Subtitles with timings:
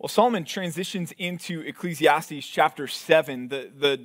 [0.00, 3.48] Well, Solomon transitions into Ecclesiastes chapter 7.
[3.48, 4.00] The, the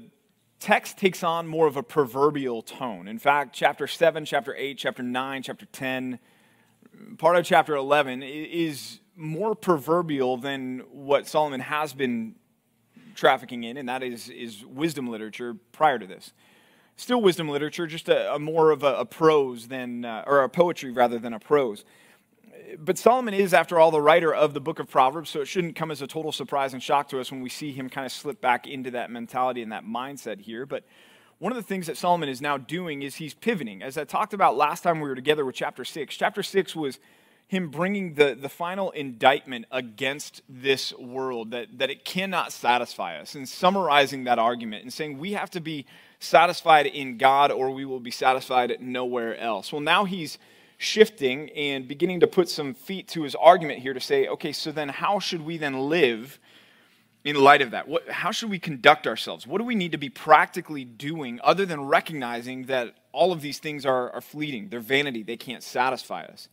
[0.60, 3.08] text takes on more of a proverbial tone.
[3.08, 6.20] In fact, chapter 7, chapter 8, chapter 9, chapter 10,
[7.18, 12.36] part of chapter 11 is more proverbial than what Solomon has been
[13.16, 16.34] trafficking in, and that is, is wisdom literature prior to this.
[16.98, 20.50] Still wisdom literature, just a, a more of a, a prose than, uh, or a
[20.50, 21.86] poetry rather than a prose
[22.80, 25.76] but Solomon is, after all, the writer of the book of Proverbs, so it shouldn't
[25.76, 28.12] come as a total surprise and shock to us when we see him kind of
[28.12, 30.66] slip back into that mentality and that mindset here.
[30.66, 30.84] But
[31.38, 33.84] one of the things that Solomon is now doing is he's pivoting.
[33.84, 37.00] As I talked about last time we were together with chapter 6, chapter 6 was
[37.48, 43.36] him bringing the, the final indictment against this world that, that it cannot satisfy us
[43.36, 45.86] and summarizing that argument and saying we have to be
[46.20, 49.72] satisfied in God or we will be satisfied nowhere else.
[49.72, 50.40] Well, now he's
[50.78, 54.72] shifting and beginning to put some feet to his argument here to say, okay, so
[54.72, 56.40] then how should we then live
[57.24, 57.88] in light of that?
[57.88, 59.48] What, how should we conduct ourselves?
[59.48, 63.60] What do we need to be practically doing other than recognizing that all of these
[63.60, 64.70] things are, are fleeting?
[64.70, 66.50] They're vanity, they can't satisfy us.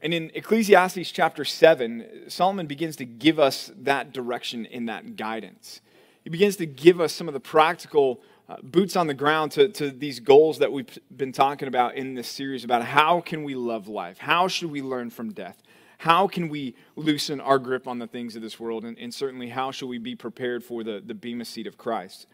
[0.00, 5.80] And in Ecclesiastes chapter 7, Solomon begins to give us that direction in that guidance.
[6.22, 9.68] He begins to give us some of the practical uh, boots on the ground to,
[9.68, 13.54] to these goals that we've been talking about in this series about how can we
[13.54, 14.18] love life?
[14.18, 15.62] How should we learn from death?
[15.98, 18.84] How can we loosen our grip on the things of this world?
[18.84, 22.26] And, and certainly, how should we be prepared for the, the Bema seat of Christ?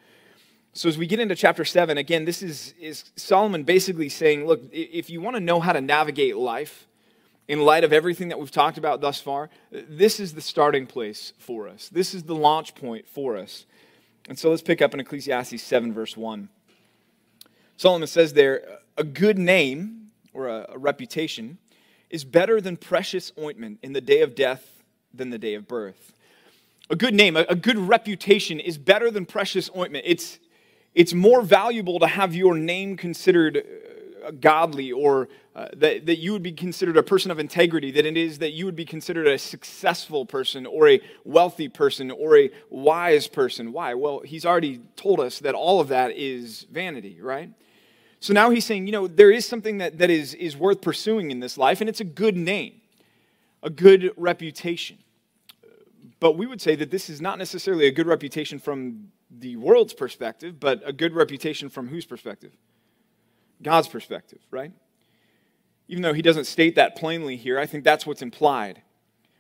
[0.73, 4.61] So, as we get into chapter 7, again, this is, is Solomon basically saying, look,
[4.73, 6.89] if you want to know how to navigate life
[7.47, 11.33] in light of everything that we've talked about thus far, this is the starting place
[11.39, 11.89] for us.
[11.89, 13.67] This is the launch point for us.
[14.29, 16.49] And so let's pick up in Ecclesiastes 7, verse 1.
[17.77, 21.59] Solomon says there, a good name or a, a reputation
[22.11, 24.83] is better than precious ointment in the day of death
[25.15, 26.13] than the day of birth.
[26.91, 30.05] A good name, a, a good reputation is better than precious ointment.
[30.07, 30.39] It's,
[30.95, 34.00] it's more valuable to have your name considered uh,
[34.41, 38.17] godly or uh, that, that you would be considered a person of integrity than it
[38.17, 42.51] is that you would be considered a successful person or a wealthy person or a
[42.69, 43.73] wise person.
[43.73, 43.95] Why?
[43.95, 47.51] Well, he's already told us that all of that is vanity, right?
[48.21, 51.31] So now he's saying, you know, there is something that, that is, is worth pursuing
[51.31, 52.81] in this life, and it's a good name,
[53.63, 54.99] a good reputation.
[56.21, 59.95] But we would say that this is not necessarily a good reputation from the world's
[59.95, 62.53] perspective, but a good reputation from whose perspective?
[63.63, 64.73] God's perspective, right?
[65.89, 68.83] Even though he doesn't state that plainly here, I think that's what's implied.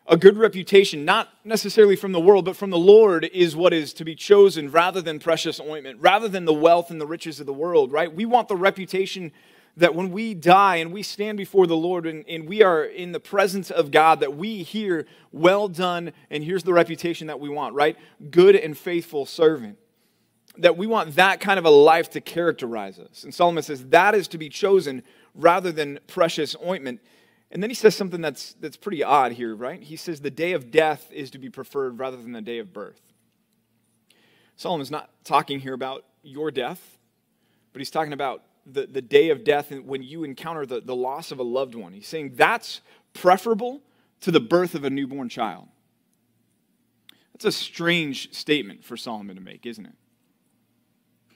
[0.07, 3.93] A good reputation, not necessarily from the world, but from the Lord, is what is
[3.95, 7.47] to be chosen rather than precious ointment, rather than the wealth and the riches of
[7.47, 8.13] the world, right?
[8.13, 9.31] We want the reputation
[9.77, 13.13] that when we die and we stand before the Lord and, and, we are in
[13.13, 17.49] the presence of God, that we hear, well done, and here's the reputation that we
[17.49, 17.97] want, right?
[18.31, 19.79] Good and faithful servant
[20.60, 23.25] that we want that kind of a life to characterize us.
[23.25, 25.03] And Solomon says that is to be chosen
[25.34, 27.00] rather than precious ointment.
[27.50, 29.82] And then he says something that's, that's pretty odd here, right?
[29.82, 32.72] He says the day of death is to be preferred rather than the day of
[32.72, 33.00] birth.
[34.56, 36.98] Solomon's not talking here about your death,
[37.72, 41.32] but he's talking about the, the day of death when you encounter the, the loss
[41.32, 41.92] of a loved one.
[41.92, 42.82] He's saying that's
[43.15, 43.81] preferable
[44.21, 45.69] to the birth of a newborn child.
[47.32, 49.94] That's a strange statement for Solomon to make, isn't it?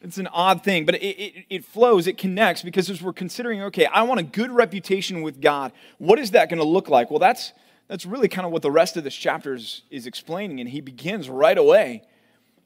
[0.04, 3.62] It's an odd thing, but it, it, it, flows, it connects because as we're considering,
[3.62, 7.10] okay, I want a good reputation with God, what is that going to look like?
[7.10, 7.54] Well, that's,
[7.88, 10.60] that's really kind of what the rest of this chapter is, is explaining.
[10.60, 12.02] And he begins right away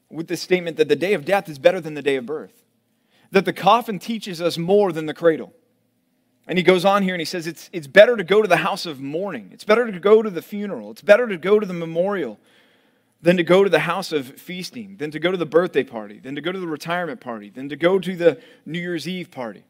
[0.09, 2.65] with the statement that the day of death is better than the day of birth,
[3.31, 5.53] that the coffin teaches us more than the cradle.
[6.45, 8.57] And he goes on here and he says it's, it's better to go to the
[8.57, 11.65] house of mourning, it's better to go to the funeral, it's better to go to
[11.65, 12.37] the memorial
[13.21, 16.19] than to go to the house of feasting, than to go to the birthday party,
[16.19, 19.29] than to go to the retirement party, than to go to the New Year's Eve
[19.29, 19.63] party.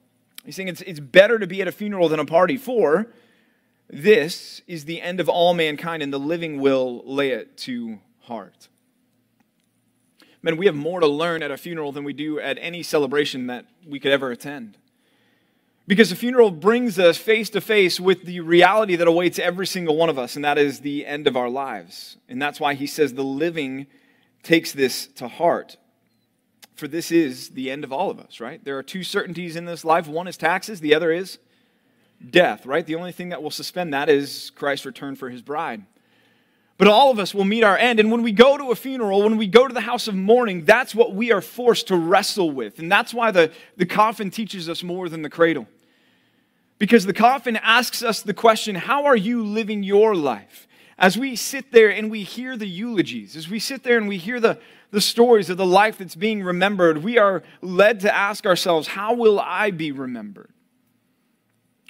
[0.46, 3.08] He's saying it's, it's better to be at a funeral than a party, for
[3.90, 8.68] this is the end of all mankind, and the living will lay it to heart.
[10.42, 13.48] Man, we have more to learn at a funeral than we do at any celebration
[13.48, 14.78] that we could ever attend.
[15.89, 19.95] Because the funeral brings us face to face with the reality that awaits every single
[19.95, 22.18] one of us, and that is the end of our lives.
[22.30, 23.88] And that's why he says the living
[24.44, 25.77] takes this to heart.
[26.75, 28.63] For this is the end of all of us, right?
[28.63, 31.39] There are two certainties in this life one is taxes, the other is
[32.30, 32.85] death, right?
[32.85, 35.83] The only thing that will suspend that is Christ's return for his bride.
[36.77, 38.00] But all of us will meet our end.
[38.00, 40.65] And when we go to a funeral, when we go to the house of mourning,
[40.65, 42.77] that's what we are forced to wrestle with.
[42.77, 45.65] And that's why the, the coffin teaches us more than the cradle.
[46.80, 50.68] Because the coffin asks us the question how are you living your life?
[51.00, 54.18] as we sit there and we hear the eulogies, as we sit there and we
[54.18, 54.60] hear the,
[54.92, 59.14] the stories of the life that's being remembered, we are led to ask ourselves, how
[59.14, 60.52] will I be remembered?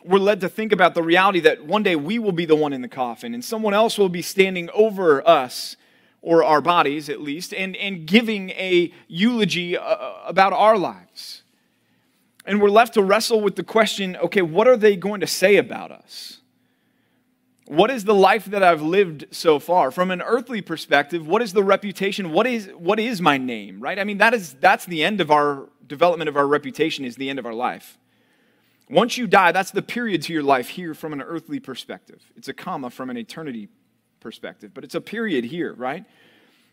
[0.06, 2.72] We're led to think about the reality that one day we will be the one
[2.72, 5.76] in the coffin and someone else will be standing over us,
[6.22, 11.39] or our bodies at least, and, and giving a eulogy uh, about our lives.
[12.50, 15.58] And we're left to wrestle with the question okay, what are they going to say
[15.58, 16.40] about us?
[17.68, 19.92] What is the life that I've lived so far?
[19.92, 22.32] From an earthly perspective, what is the reputation?
[22.32, 24.00] What is, what is my name, right?
[24.00, 27.30] I mean, that is, that's the end of our development of our reputation, is the
[27.30, 28.00] end of our life.
[28.90, 32.24] Once you die, that's the period to your life here from an earthly perspective.
[32.36, 33.70] It's a comma from an eternity
[34.20, 36.04] perspective, but it's a period here, right?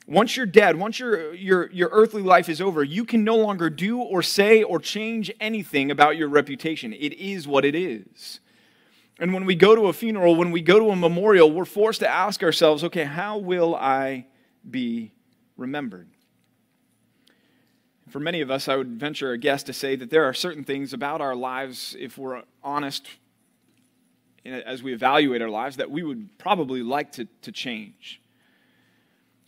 [0.07, 3.69] Once you're dead, once your, your, your earthly life is over, you can no longer
[3.69, 6.93] do or say or change anything about your reputation.
[6.93, 8.39] It is what it is.
[9.19, 12.01] And when we go to a funeral, when we go to a memorial, we're forced
[12.01, 14.27] to ask ourselves, okay, how will I
[14.69, 15.13] be
[15.57, 16.09] remembered?
[18.09, 20.63] For many of us, I would venture a guess to say that there are certain
[20.63, 23.09] things about our lives, if we're honest
[24.45, 28.21] as we evaluate our lives, that we would probably like to, to change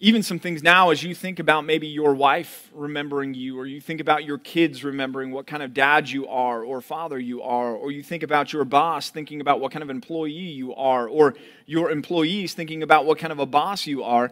[0.00, 3.80] even some things now as you think about maybe your wife remembering you, or you
[3.80, 7.74] think about your kids remembering what kind of dad you are or father you are,
[7.74, 11.34] or you think about your boss thinking about what kind of employee you are, or
[11.66, 14.30] your employees thinking about what kind of a boss you are.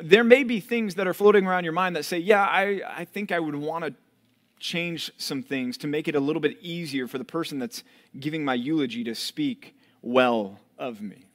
[0.00, 3.04] There may be things that are floating around your mind that say, Yeah, I, I
[3.04, 3.94] think I would want to
[4.58, 7.84] change some things to make it a little bit easier for the person that's
[8.18, 11.25] giving my eulogy to speak well of me.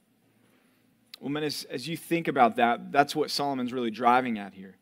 [1.22, 4.76] Well, man, as, as you think about that, that's what Solomon's really driving at here.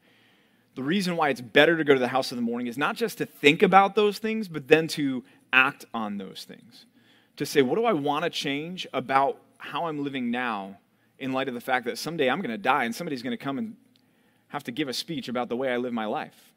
[0.75, 2.95] The reason why it's better to go to the house of the morning is not
[2.95, 6.85] just to think about those things, but then to act on those things.
[7.35, 10.77] To say, what do I want to change about how I'm living now
[11.17, 13.43] in light of the fact that someday I'm going to die and somebody's going to
[13.43, 13.75] come and
[14.47, 16.53] have to give a speech about the way I live my life?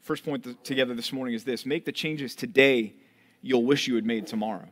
[0.00, 2.94] First point together this morning is this make the changes today
[3.40, 4.66] you'll wish you had made tomorrow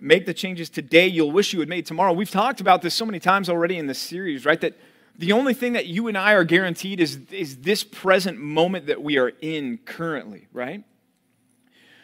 [0.00, 2.12] make the changes today you'll wish you had made tomorrow.
[2.12, 4.60] We've talked about this so many times already in this series, right?
[4.60, 4.78] That
[5.18, 9.02] the only thing that you and I are guaranteed is, is this present moment that
[9.02, 10.84] we are in currently, right?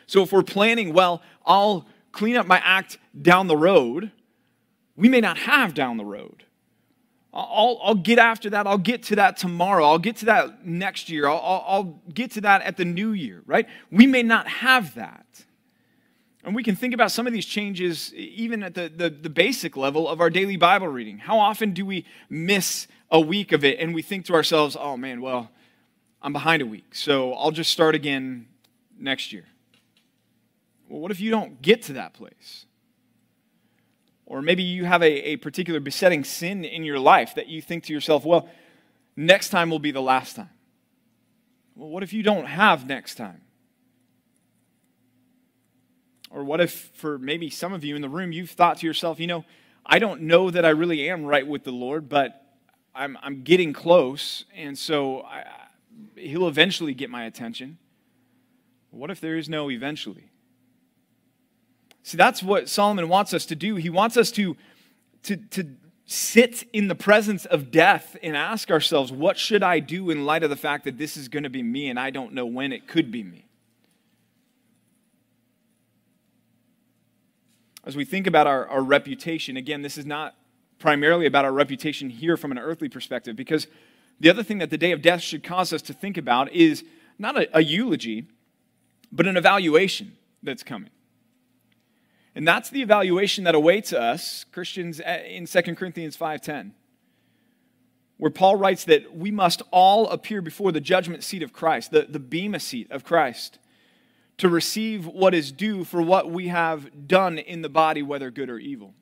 [0.06, 4.10] So if we're planning, well, I'll clean up my act down the road,
[4.96, 6.44] we may not have down the road.
[7.34, 8.66] I'll, I'll get after that.
[8.66, 9.86] I'll get to that tomorrow.
[9.86, 11.26] I'll get to that next year.
[11.26, 13.66] I'll, I'll, I'll get to that at the new year, right?
[13.90, 15.44] We may not have that.
[16.44, 19.76] And we can think about some of these changes even at the, the, the, basic
[19.76, 21.18] level of our daily Bible reading.
[21.18, 24.96] How often do we miss a week of it and we think to ourselves, oh
[24.96, 25.50] man, well,
[26.20, 28.48] I'm behind a week, so I'll just start again
[28.98, 29.44] next year?
[30.88, 32.66] Well, what if you don't get to that place?
[34.26, 37.84] Or maybe you have a, a particular besetting sin in your life that you think
[37.84, 38.48] to yourself, well,
[39.16, 40.50] next time will be the last time.
[41.76, 43.42] Well, what if you don't have next time?
[46.32, 49.20] Or what if, for maybe some of you in the room, you've thought to yourself,
[49.20, 49.44] you know,
[49.84, 52.43] I don't know that I really am right with the Lord, but
[52.94, 55.44] I'm, I'm getting close, and so I,
[56.17, 57.79] He'll eventually get my attention.
[58.90, 60.31] What if there is no eventually?
[62.02, 63.76] See, that's what Solomon wants us to do.
[63.76, 64.56] He wants us to,
[65.25, 65.69] to, to
[66.05, 70.43] sit in the presence of death and ask ourselves, what should I do in light
[70.43, 72.72] of the fact that this is going to be me and I don't know when
[72.72, 73.46] it could be me?
[77.84, 80.34] As we think about our, our reputation, again, this is not
[80.79, 83.67] primarily about our reputation here from an earthly perspective, because
[84.20, 86.84] the other thing that the day of death should cause us to think about is
[87.19, 88.27] not a, a eulogy,
[89.10, 90.91] but an evaluation that's coming.
[92.34, 96.70] And that's the evaluation that awaits us, Christians, eh, in 2 Corinthians 5.10,
[98.17, 102.03] where Paul writes that we must all appear before the judgment seat of Christ, the,
[102.08, 103.58] the bema seat of Christ
[104.43, 108.51] to receive what is due for what we have done in the body, whether good
[108.51, 108.93] or evil.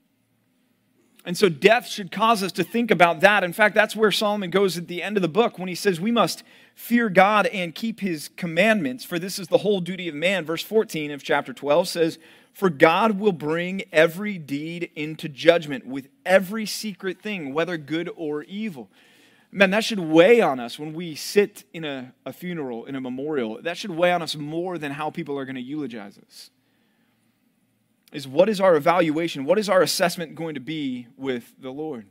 [1.24, 3.42] And so death should cause us to think about that.
[3.42, 5.98] In fact, that's where Solomon goes at the end of the book when he says
[5.98, 6.42] we must
[6.74, 10.44] fear God and keep his commandments, for this is the whole duty of man.
[10.44, 12.18] Verse 14 of chapter 12 says,
[12.52, 18.42] For God will bring every deed into judgment with every secret thing, whether good or
[18.42, 18.90] evil.
[19.52, 23.00] Man, that should weigh on us when we sit in a, a funeral, in a
[23.00, 23.60] memorial.
[23.60, 26.50] That should weigh on us more than how people are going to eulogize us.
[28.12, 29.44] Is what is our evaluation?
[29.44, 32.06] What is our assessment going to be with the Lord?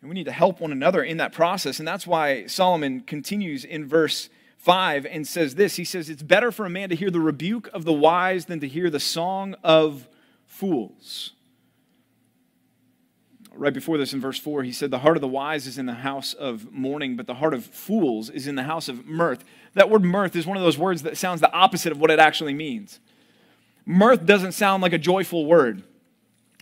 [0.00, 1.78] And we need to help one another in that process.
[1.78, 6.50] And that's why Solomon continues in verse 5 and says this He says, It's better
[6.50, 9.54] for a man to hear the rebuke of the wise than to hear the song
[9.62, 10.08] of
[10.46, 11.33] fools.
[13.56, 15.86] Right before this in verse 4, he said, The heart of the wise is in
[15.86, 19.44] the house of mourning, but the heart of fools is in the house of mirth.
[19.74, 22.18] That word mirth is one of those words that sounds the opposite of what it
[22.18, 23.00] actually means.
[23.86, 25.82] Mirth doesn't sound like a joyful word.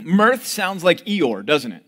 [0.03, 1.85] Mirth sounds like Eeyore, doesn't it?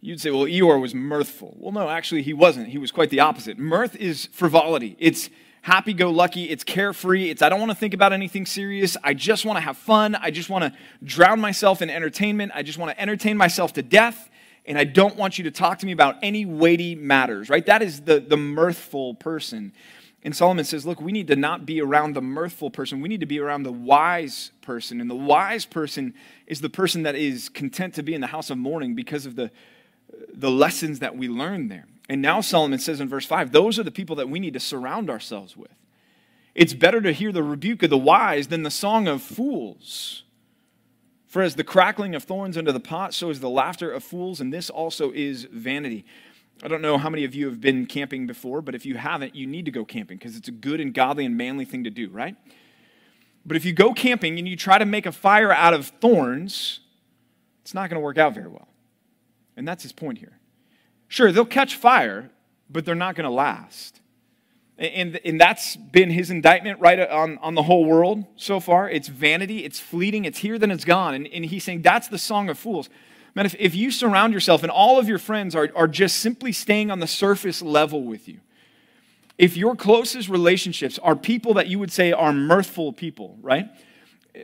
[0.00, 1.56] You'd say, well, Eeyore was mirthful.
[1.58, 2.68] Well, no, actually, he wasn't.
[2.68, 3.58] He was quite the opposite.
[3.58, 5.30] Mirth is frivolity, it's
[5.62, 8.96] happy go lucky, it's carefree, it's I don't want to think about anything serious.
[9.02, 10.14] I just want to have fun.
[10.16, 12.52] I just want to drown myself in entertainment.
[12.54, 14.28] I just want to entertain myself to death.
[14.66, 17.64] And I don't want you to talk to me about any weighty matters, right?
[17.66, 19.72] That is the, the mirthful person.
[20.24, 23.00] And Solomon says, look, we need to not be around the mirthful person.
[23.00, 25.00] We need to be around the wise person.
[25.00, 26.14] And the wise person
[26.46, 29.34] is the person that is content to be in the house of mourning because of
[29.34, 29.50] the,
[30.32, 31.86] the lessons that we learn there.
[32.12, 34.60] And now Solomon says in verse 5, those are the people that we need to
[34.60, 35.72] surround ourselves with.
[36.54, 40.24] It's better to hear the rebuke of the wise than the song of fools.
[41.26, 44.42] For as the crackling of thorns under the pot, so is the laughter of fools,
[44.42, 46.04] and this also is vanity.
[46.62, 49.34] I don't know how many of you have been camping before, but if you haven't,
[49.34, 51.90] you need to go camping because it's a good and godly and manly thing to
[51.90, 52.36] do, right?
[53.46, 56.80] But if you go camping and you try to make a fire out of thorns,
[57.62, 58.68] it's not going to work out very well.
[59.56, 60.36] And that's his point here.
[61.12, 62.30] Sure, they'll catch fire,
[62.70, 64.00] but they're not going to last.
[64.78, 68.88] And, and that's been his indictment right on, on the whole world so far.
[68.88, 71.12] It's vanity, it's fleeting, it's here, then it's gone.
[71.12, 72.88] And, and he's saying that's the song of fools.
[73.34, 76.50] Man, if, if you surround yourself and all of your friends are, are just simply
[76.50, 78.40] staying on the surface level with you,
[79.36, 83.66] if your closest relationships are people that you would say are mirthful people, right?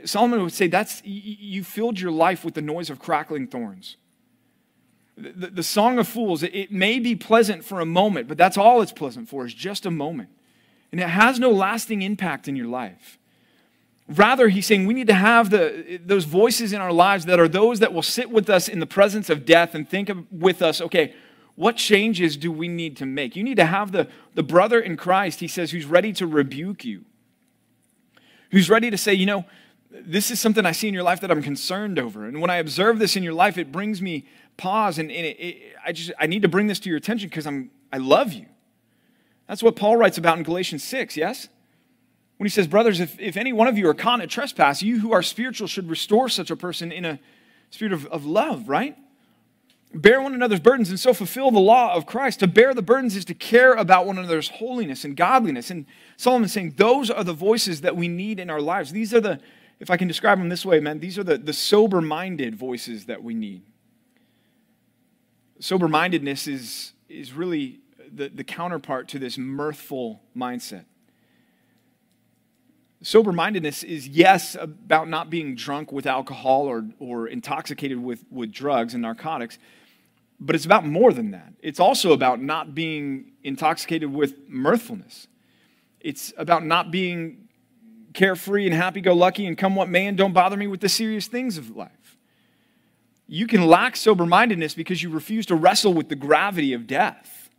[0.05, 3.97] Solomon would say that's you filled your life with the noise of crackling thorns.
[5.19, 8.57] The, the song of fools, it, it may be pleasant for a moment, but that's
[8.57, 10.29] all it's pleasant for, is just a moment.
[10.93, 13.19] And it has no lasting impact in your life.
[14.09, 17.49] Rather, he's saying we need to have the, those voices in our lives that are
[17.49, 20.63] those that will sit with us in the presence of death and think of, with
[20.63, 21.15] us, okay,
[21.57, 23.35] what changes do we need to make?
[23.35, 26.85] You need to have the, the brother in Christ, he says, who's ready to rebuke
[26.85, 27.05] you,
[28.53, 29.45] who's ready to say, you know,
[29.91, 32.27] this is something I see in your life that I'm concerned over.
[32.27, 34.27] And when I observe this in your life, it brings me
[34.59, 34.99] pause.
[34.99, 37.47] And, and it, it, I just I need to bring this to your attention because
[37.47, 38.45] I'm I love you.
[39.47, 41.49] That's what Paul writes about in Galatians 6, yes?
[42.39, 44.81] when he says, Brothers, if, if any one of you are caught in a trespass,
[44.81, 47.19] you who are spiritual should restore such a person in a
[47.71, 48.97] spirit of, of love, right?
[49.93, 52.41] Bear one another's burdens and so fulfill the law of Christ.
[52.41, 55.71] To bear the burdens is to care about one another's holiness and godliness.
[55.71, 55.87] And
[56.17, 58.93] Solomon's saying those are the voices that we need in our lives.
[58.93, 59.41] These are the,
[59.81, 63.07] if I can describe them this way, man, these are the, the sober minded voices
[63.07, 63.63] that we need.
[65.61, 67.81] Sober mindedness is, is really
[68.13, 70.85] the, the counterpart to this mirthful mindset.
[73.03, 78.53] Sober mindedness is, yes, about not being drunk with alcohol or, or intoxicated with, with
[78.53, 79.59] drugs and narcotics,
[80.41, 81.53] but it's about more than that.
[81.61, 85.29] It's also about not being intoxicated with mirthfulness.
[86.01, 87.49] It's about not being
[88.15, 90.89] carefree and happy go lucky and come what may and don't bother me with the
[90.89, 91.91] serious things of life.
[93.29, 97.51] You can lack sober mindedness because you refuse to wrestle with the gravity of death.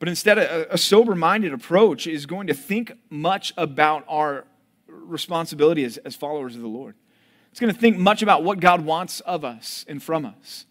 [0.00, 4.44] But instead, a, a sober minded approach is going to think much about our
[4.88, 6.96] responsibility as, as followers of the Lord.
[7.52, 10.66] It's going to think much about what God wants of us and from us.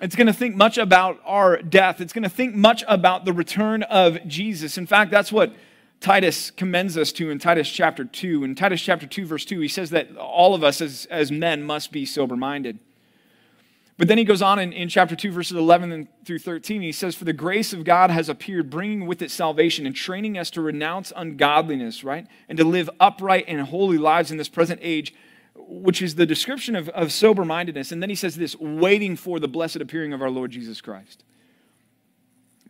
[0.00, 2.00] It's going to think much about our death.
[2.00, 4.76] It's going to think much about the return of Jesus.
[4.76, 5.54] In fact, that's what
[6.02, 8.42] Titus commends us to in Titus chapter 2.
[8.42, 11.62] In Titus chapter 2, verse 2, he says that all of us as, as men
[11.62, 12.80] must be sober minded.
[13.98, 16.82] But then he goes on in, in chapter 2, verses 11 through 13.
[16.82, 20.36] He says, For the grace of God has appeared, bringing with it salvation and training
[20.36, 22.26] us to renounce ungodliness, right?
[22.48, 25.14] And to live upright and holy lives in this present age,
[25.54, 27.92] which is the description of, of sober mindedness.
[27.92, 31.22] And then he says this waiting for the blessed appearing of our Lord Jesus Christ.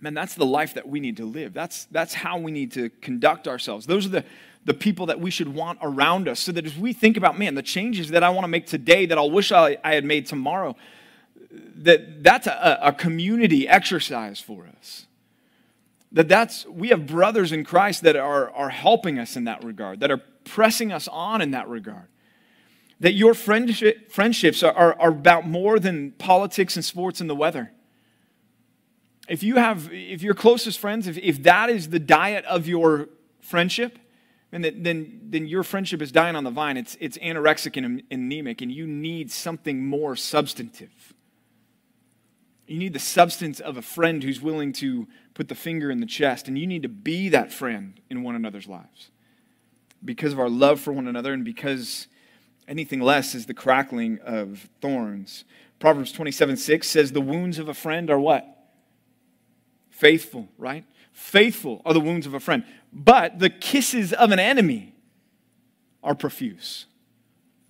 [0.02, 1.54] Man, that's the life that we need to live.
[1.54, 3.86] That's, that's how we need to conduct ourselves.
[3.86, 4.24] Those are the,
[4.64, 7.54] the people that we should want around us so that as we think about, man,
[7.54, 10.26] the changes that I want to make today that I'll wish I, I had made
[10.26, 10.74] tomorrow,
[11.76, 15.06] that that's a, a community exercise for us
[16.12, 20.00] that that's we have brothers in christ that are, are helping us in that regard
[20.00, 22.06] that are pressing us on in that regard
[23.00, 27.34] that your friendship, friendships are, are, are about more than politics and sports and the
[27.34, 27.72] weather
[29.28, 33.08] if you have if your closest friends if, if that is the diet of your
[33.40, 33.98] friendship
[34.50, 38.60] then, then, then your friendship is dying on the vine it's, it's anorexic and anemic
[38.60, 41.14] and you need something more substantive
[42.66, 46.06] you need the substance of a friend who's willing to put the finger in the
[46.06, 49.10] chest, and you need to be that friend in one another's lives
[50.04, 52.06] because of our love for one another and because
[52.66, 55.44] anything less is the crackling of thorns.
[55.78, 58.61] Proverbs 27 6 says, The wounds of a friend are what?
[60.02, 60.84] Faithful, right?
[61.12, 62.64] Faithful are the wounds of a friend.
[62.92, 64.96] But the kisses of an enemy
[66.02, 66.86] are profuse.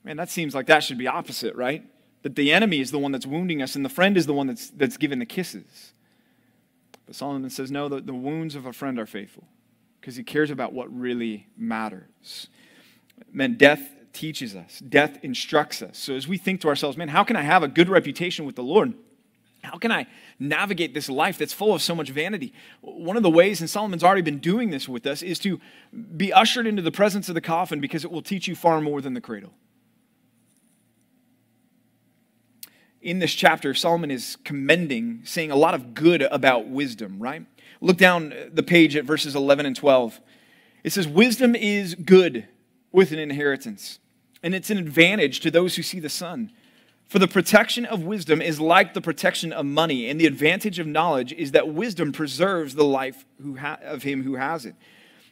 [0.02, 1.84] Man, that seems like that should be opposite, right?
[2.22, 4.46] That the enemy is the one that's wounding us and the friend is the one
[4.46, 5.92] that's, that's giving the kisses.
[7.04, 9.46] But Solomon says, no, the, the wounds of a friend are faithful
[10.00, 12.48] because he cares about what really matters.
[13.30, 13.82] Man, death
[14.14, 15.98] teaches us, death instructs us.
[15.98, 18.56] So as we think to ourselves, man, how can I have a good reputation with
[18.56, 18.94] the Lord?
[19.62, 20.06] How can I
[20.40, 22.52] navigate this life that's full of so much vanity?
[22.80, 25.60] One of the ways, and Solomon's already been doing this with us, is to
[26.16, 29.00] be ushered into the presence of the coffin because it will teach you far more
[29.00, 29.52] than the cradle.
[33.00, 37.44] In this chapter, Solomon is commending, saying a lot of good about wisdom, right?
[37.80, 40.20] Look down the page at verses 11 and 12.
[40.84, 42.48] It says, Wisdom is good
[42.90, 44.00] with an inheritance,
[44.42, 46.52] and it's an advantage to those who see the sun.
[47.12, 50.86] For the protection of wisdom is like the protection of money, and the advantage of
[50.86, 53.26] knowledge is that wisdom preserves the life
[53.58, 54.74] ha- of him who has it.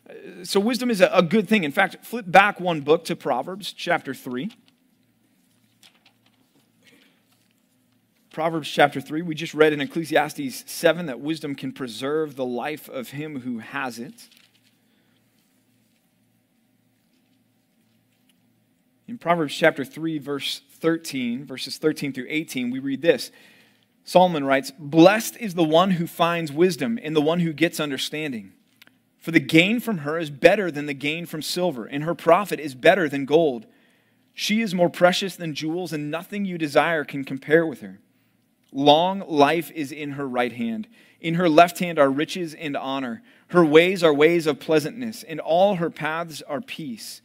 [0.07, 1.65] Uh, so, wisdom is a, a good thing.
[1.65, 4.51] In fact, flip back one book to Proverbs chapter 3.
[8.31, 12.91] Proverbs chapter 3, we just read in Ecclesiastes 7 that wisdom can preserve the life
[12.91, 14.29] of him who has it.
[19.09, 23.31] In Proverbs chapter 3, verse 13, verses 13 through 18, we read this.
[24.05, 28.53] Solomon writes, Blessed is the one who finds wisdom and the one who gets understanding.
[29.19, 32.59] For the gain from her is better than the gain from silver, and her profit
[32.59, 33.67] is better than gold.
[34.33, 38.01] She is more precious than jewels, and nothing you desire can compare with her.
[38.73, 40.89] Long life is in her right hand.
[41.21, 43.23] In her left hand are riches and honor.
[43.49, 47.21] Her ways are ways of pleasantness, and all her paths are peace.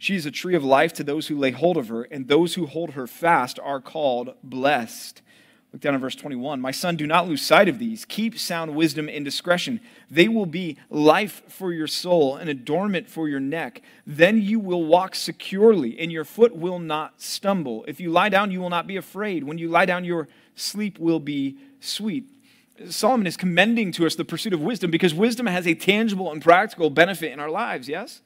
[0.00, 2.54] She is a tree of life to those who lay hold of her, and those
[2.54, 5.20] who hold her fast are called blessed.
[5.74, 6.58] Look down at verse 21.
[6.58, 8.06] My son, do not lose sight of these.
[8.06, 9.78] Keep sound wisdom and discretion.
[10.10, 13.82] They will be life for your soul and adornment for your neck.
[14.06, 17.84] Then you will walk securely, and your foot will not stumble.
[17.86, 19.44] If you lie down, you will not be afraid.
[19.44, 22.24] When you lie down, your sleep will be sweet.
[22.88, 26.40] Solomon is commending to us the pursuit of wisdom because wisdom has a tangible and
[26.40, 28.22] practical benefit in our lives, yes?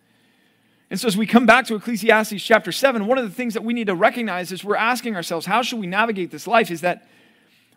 [0.90, 3.64] And so, as we come back to Ecclesiastes chapter 7, one of the things that
[3.64, 6.82] we need to recognize is we're asking ourselves, how should we navigate this life, is
[6.82, 7.08] that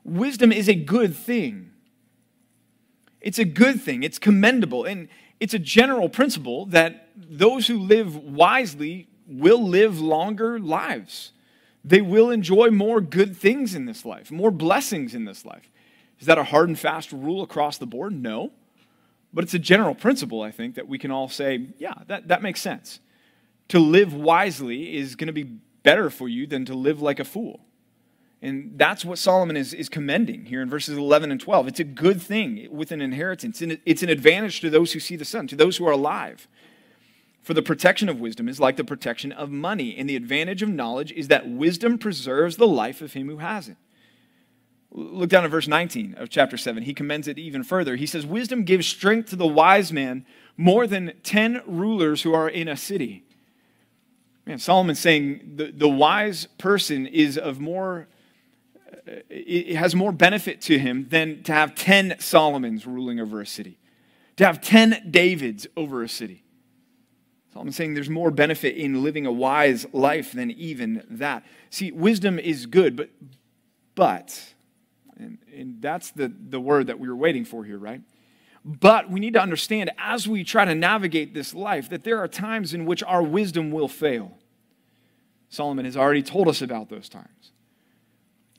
[0.03, 1.71] wisdom is a good thing.
[3.21, 5.07] It's a good thing, it's commendable, and
[5.39, 11.31] it's a general principle that those who live wisely will live longer lives.
[11.83, 15.69] They will enjoy more good things in this life, more blessings in this life.
[16.19, 18.13] Is that a hard and fast rule across the board?
[18.13, 18.51] No.
[19.33, 22.41] But it's a general principle, I think, that we can all say, yeah, that, that
[22.41, 22.99] makes sense.
[23.69, 25.43] To live wisely is going to be
[25.83, 27.61] better for you than to live like a fool.
[28.41, 31.67] And that's what Solomon is, is commending here in verses 11 and 12.
[31.67, 33.61] It's a good thing with an inheritance.
[33.61, 36.47] It's an advantage to those who see the sun, to those who are alive.
[37.41, 40.69] For the protection of wisdom is like the protection of money, and the advantage of
[40.69, 43.77] knowledge is that wisdom preserves the life of him who has it.
[44.97, 46.81] Look down at verse 19 of chapter 7.
[46.81, 47.97] He commends it even further.
[47.97, 50.25] He says, Wisdom gives strength to the wise man
[50.57, 53.23] more than 10 rulers who are in a city.
[54.47, 58.07] Man, Solomon's saying the, the wise person is of more
[59.07, 63.45] uh, it has more benefit to him than to have 10 Solomons ruling over a
[63.45, 63.77] city,
[64.37, 66.43] to have 10 Davids over a city.
[67.53, 71.43] Solomon's saying there's more benefit in living a wise life than even that.
[71.69, 73.11] See, wisdom is good, but,
[73.93, 74.53] but,
[75.19, 78.01] and, and that's the, the word that we were waiting for here, right?
[78.63, 82.27] But we need to understand as we try to navigate this life that there are
[82.27, 84.37] times in which our wisdom will fail.
[85.49, 87.51] Solomon has already told us about those times.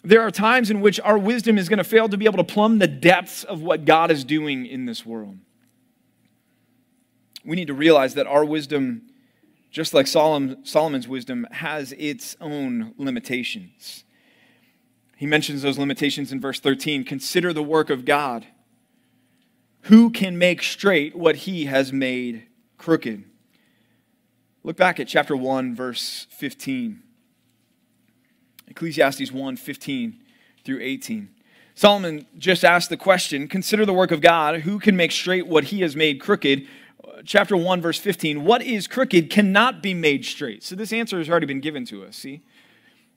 [0.03, 2.45] There are times in which our wisdom is going to fail to be able to
[2.45, 5.37] plumb the depths of what God is doing in this world.
[7.45, 9.03] We need to realize that our wisdom,
[9.71, 14.05] just like Solomon's wisdom, has its own limitations.
[15.19, 17.03] He mentions those limitations in verse 13.
[17.03, 18.47] Consider the work of God.
[19.83, 23.25] Who can make straight what he has made crooked?
[24.63, 27.03] Look back at chapter 1, verse 15.
[28.69, 30.21] Ecclesiastes 1 15
[30.65, 31.31] through 18.
[31.75, 34.61] Solomon just asked the question Consider the work of God.
[34.61, 36.69] Who can make straight what he has made crooked?
[37.25, 38.45] Chapter 1, verse 15.
[38.45, 40.63] What is crooked cannot be made straight.
[40.63, 42.43] So this answer has already been given to us, see?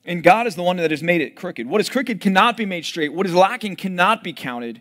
[0.04, 1.66] And God is the one that has made it crooked.
[1.66, 3.12] What is crooked cannot be made straight.
[3.12, 4.80] What is lacking cannot be counted.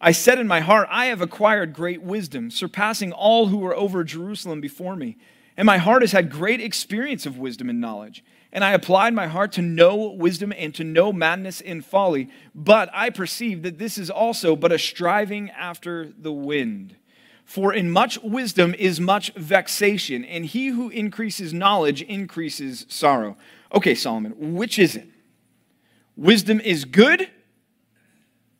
[0.00, 4.04] I said in my heart, I have acquired great wisdom, surpassing all who were over
[4.04, 5.16] Jerusalem before me.
[5.56, 8.22] And my heart has had great experience of wisdom and knowledge.
[8.52, 12.30] and I applied my heart to know wisdom and to know madness and folly.
[12.54, 16.96] But I perceive that this is also but a striving after the wind.
[17.44, 23.36] For in much wisdom is much vexation, and he who increases knowledge increases sorrow.
[23.74, 25.08] Okay, Solomon, which is it?
[26.16, 27.28] Wisdom is good,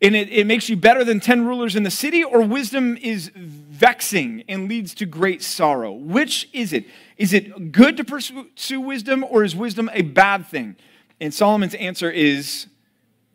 [0.00, 3.30] and it, it makes you better than 10 rulers in the city, or wisdom is
[3.34, 5.92] vexing and leads to great sorrow?
[5.92, 6.84] Which is it?
[7.16, 10.76] Is it good to pursue wisdom, or is wisdom a bad thing?
[11.20, 12.66] And Solomon's answer is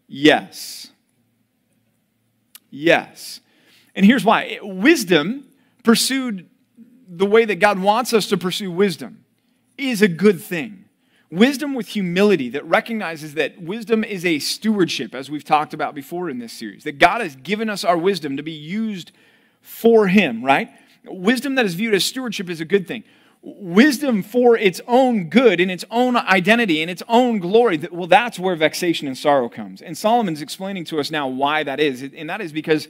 [0.07, 0.91] yes.
[2.69, 3.41] Yes.
[3.95, 5.45] And here's why wisdom,
[5.83, 6.49] pursued
[7.07, 9.25] the way that God wants us to pursue wisdom,
[9.77, 10.82] is a good thing.
[11.33, 16.29] Wisdom with humility that recognizes that wisdom is a stewardship, as we've talked about before
[16.29, 19.11] in this series, that God has given us our wisdom to be used
[19.59, 20.69] for Him, right?
[21.05, 23.03] Wisdom that is viewed as stewardship is a good thing.
[23.41, 28.37] Wisdom for its own good, in its own identity, in its own glory, well, that's
[28.37, 29.81] where vexation and sorrow comes.
[29.81, 32.03] And Solomon's explaining to us now why that is.
[32.03, 32.87] And that is because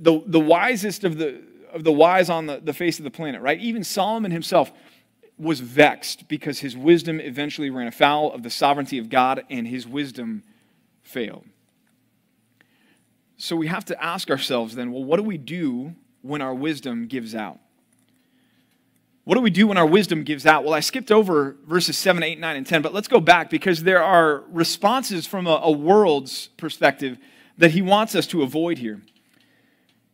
[0.00, 1.40] the, the wisest of the,
[1.72, 3.60] of the wise on the, the face of the planet, right?
[3.60, 4.72] Even Solomon himself
[5.40, 9.88] was vexed because his wisdom eventually ran afoul of the sovereignty of God and his
[9.88, 10.42] wisdom
[11.02, 11.46] failed.
[13.38, 17.06] So we have to ask ourselves then, well, what do we do when our wisdom
[17.06, 17.58] gives out?
[19.24, 20.64] What do we do when our wisdom gives out?
[20.64, 23.82] Well, I skipped over verses 7, 8, 9, and 10, but let's go back because
[23.82, 27.18] there are responses from a, a world's perspective
[27.56, 29.00] that he wants us to avoid here.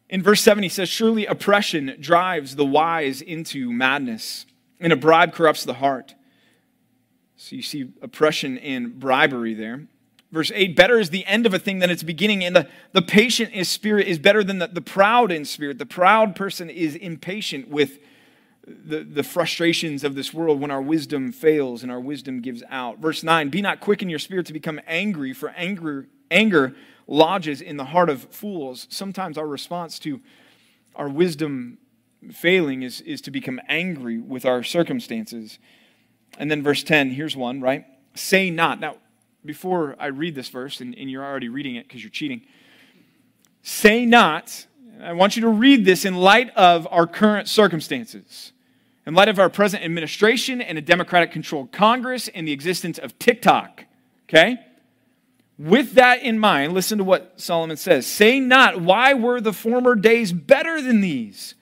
[0.09, 4.47] In verse 7, he says, Surely oppression drives the wise into madness,
[4.81, 6.15] and a bribe corrupts the heart.
[7.37, 9.87] So you see oppression and bribery there.
[10.33, 13.03] Verse 8, better is the end of a thing than its beginning, and the, the
[13.03, 15.79] patient in spirit is better than the, the proud in spirit.
[15.79, 17.99] The proud person is impatient with
[18.67, 22.99] the, the frustrations of this world when our wisdom fails and our wisdom gives out.
[22.99, 26.75] Verse 9, be not quick in your spirit to become angry, for anger, anger
[27.07, 28.89] lodges in the heart of fools.
[28.91, 30.21] Sometimes our response to
[30.97, 31.79] our wisdom
[32.33, 35.59] failing is, is to become angry with our circumstances.
[36.39, 37.85] And then verse 10, here's one, right?
[38.15, 38.81] Say not.
[38.81, 38.97] Now,
[39.45, 42.43] before I read this verse, and, and you're already reading it because you're cheating,
[43.63, 44.67] say not.
[45.03, 48.53] I want you to read this in light of our current circumstances,
[49.07, 53.19] in light of our present administration and a Democratic controlled Congress and the existence of
[53.19, 53.85] TikTok.
[54.29, 54.59] Okay?
[55.59, 59.95] With that in mind, listen to what Solomon says Say not, Why were the former
[59.95, 61.55] days better than these?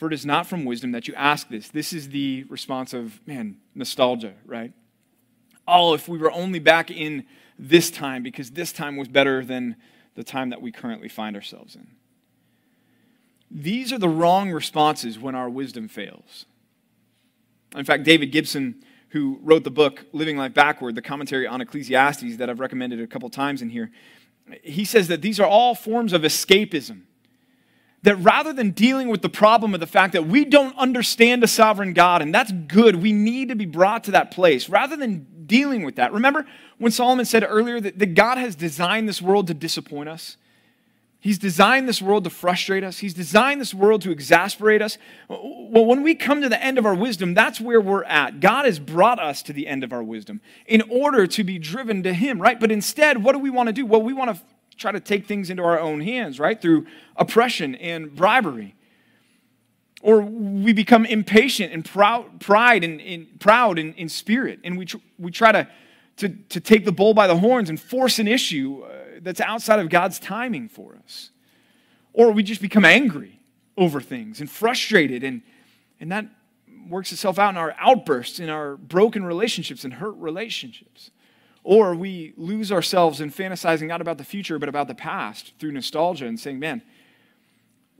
[0.00, 1.68] For it is not from wisdom that you ask this.
[1.68, 4.72] This is the response of, man, nostalgia, right?
[5.68, 7.26] Oh, if we were only back in
[7.58, 9.76] this time, because this time was better than
[10.14, 11.86] the time that we currently find ourselves in.
[13.50, 16.46] These are the wrong responses when our wisdom fails.
[17.76, 22.38] In fact, David Gibson who wrote the book Living Life Backward, the commentary on Ecclesiastes
[22.38, 23.90] that I've recommended a couple times in here,
[24.62, 27.02] he says that these are all forms of escapism.
[28.02, 31.46] That rather than dealing with the problem of the fact that we don't understand a
[31.46, 35.26] sovereign God, and that's good, we need to be brought to that place, rather than
[35.46, 36.12] dealing with that.
[36.12, 36.46] Remember
[36.78, 40.38] when Solomon said earlier that, that God has designed this world to disappoint us?
[41.22, 42.98] He's designed this world to frustrate us.
[42.98, 44.96] He's designed this world to exasperate us.
[45.28, 48.40] Well, when we come to the end of our wisdom, that's where we're at.
[48.40, 52.02] God has brought us to the end of our wisdom in order to be driven
[52.04, 52.58] to Him, right?
[52.58, 53.84] But instead, what do we want to do?
[53.84, 54.42] Well, we want to
[54.80, 56.60] try to take things into our own hands, right?
[56.60, 58.74] Through oppression and bribery.
[60.02, 64.86] Or we become impatient and proud, pride and, and proud in, in spirit, and we,
[64.86, 65.68] tr- we try to,
[66.16, 68.82] to, to take the bull by the horns and force an issue.
[68.82, 71.28] Uh, that's outside of God's timing for us.
[72.14, 73.38] Or we just become angry
[73.76, 75.42] over things and frustrated, and,
[76.00, 76.24] and that
[76.88, 81.10] works itself out in our outbursts, in our broken relationships and hurt relationships.
[81.62, 85.72] Or we lose ourselves in fantasizing not about the future, but about the past through
[85.72, 86.82] nostalgia and saying, man,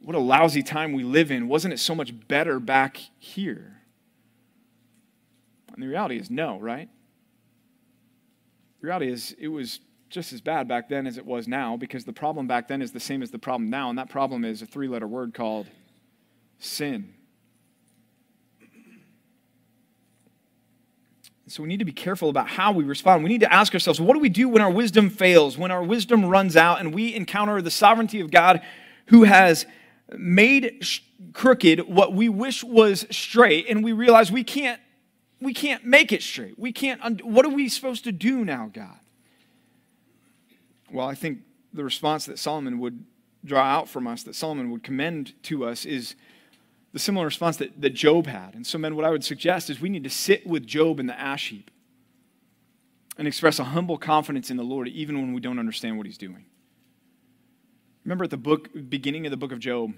[0.02, 1.46] what a lousy time we live in.
[1.46, 3.82] Wasn't it so much better back here?
[5.74, 6.88] And the reality is no, right?
[8.80, 12.04] The reality is it was just as bad back then as it was now because
[12.04, 14.62] the problem back then is the same as the problem now, and that problem is
[14.62, 15.68] a three letter word called
[16.58, 17.14] sin.
[21.50, 23.24] So we need to be careful about how we respond.
[23.24, 25.82] We need to ask ourselves what do we do when our wisdom fails, when our
[25.82, 28.62] wisdom runs out, and we encounter the sovereignty of God
[29.06, 29.66] who has
[30.16, 30.84] made
[31.32, 34.80] crooked what we wish was straight, and we realize we can't,
[35.40, 36.56] we can't make it straight.
[36.56, 38.98] We can't, what are we supposed to do now, God?
[40.92, 41.40] Well, I think
[41.72, 43.04] the response that Solomon would
[43.44, 46.14] draw out from us, that Solomon would commend to us, is
[46.92, 48.54] the similar response that, that Job had.
[48.54, 51.06] And so, men, what I would suggest is we need to sit with Job in
[51.06, 51.70] the ash heap.
[53.18, 56.16] and express a humble confidence in the Lord even when we don't understand what he's
[56.16, 56.46] doing.
[58.04, 59.92] Remember at the book beginning of the book of Job,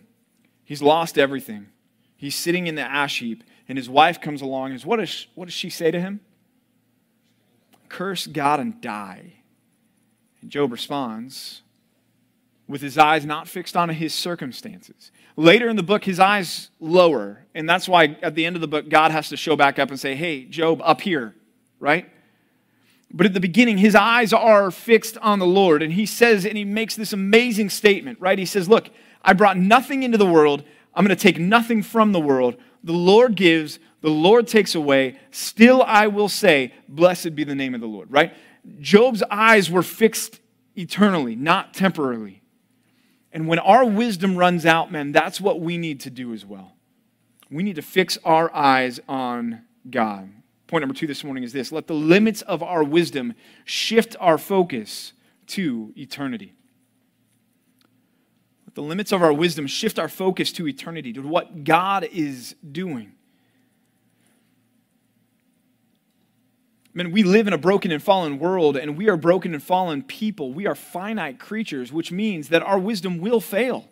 [0.64, 1.68] he's lost everything.
[2.16, 4.72] He's sitting in the ash heap, and his wife comes along.
[4.72, 6.20] And what, does, what does she say to him?
[7.88, 9.34] Curse God and die.
[10.40, 11.62] And Job responds
[12.68, 15.10] with his eyes not fixed on his circumstances.
[15.36, 17.44] Later in the book, his eyes lower.
[17.54, 19.90] And that's why at the end of the book, God has to show back up
[19.90, 21.34] and say, Hey, Job, up here,
[21.80, 22.08] right?
[23.12, 25.82] But at the beginning, his eyes are fixed on the Lord.
[25.82, 28.38] And he says, and he makes this amazing statement, right?
[28.38, 28.90] He says, Look,
[29.22, 30.64] I brought nothing into the world.
[30.94, 32.56] I'm going to take nothing from the world.
[32.84, 35.18] The Lord gives, the Lord takes away.
[35.30, 38.34] Still, I will say, Blessed be the name of the Lord, right?
[38.80, 40.40] Job's eyes were fixed
[40.76, 42.41] eternally, not temporarily.
[43.32, 46.72] And when our wisdom runs out, man, that's what we need to do as well.
[47.50, 50.30] We need to fix our eyes on God.
[50.66, 54.38] Point number two this morning is this let the limits of our wisdom shift our
[54.38, 55.12] focus
[55.48, 56.54] to eternity.
[58.66, 62.54] Let the limits of our wisdom shift our focus to eternity, to what God is
[62.70, 63.12] doing.
[66.94, 69.62] I mean, we live in a broken and fallen world, and we are broken and
[69.62, 70.52] fallen people.
[70.52, 73.88] We are finite creatures, which means that our wisdom will fail.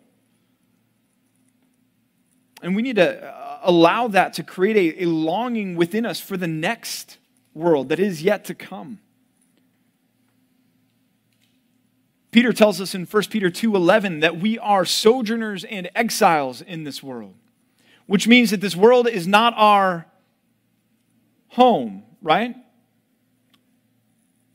[2.61, 6.37] And we need to uh, allow that to create a, a longing within us for
[6.37, 7.17] the next
[7.55, 8.99] world that is yet to come.
[12.29, 17.01] Peter tells us in 1 Peter 2:11 that we are sojourners and exiles in this
[17.01, 17.33] world,
[18.05, 20.05] which means that this world is not our
[21.49, 22.55] home, right?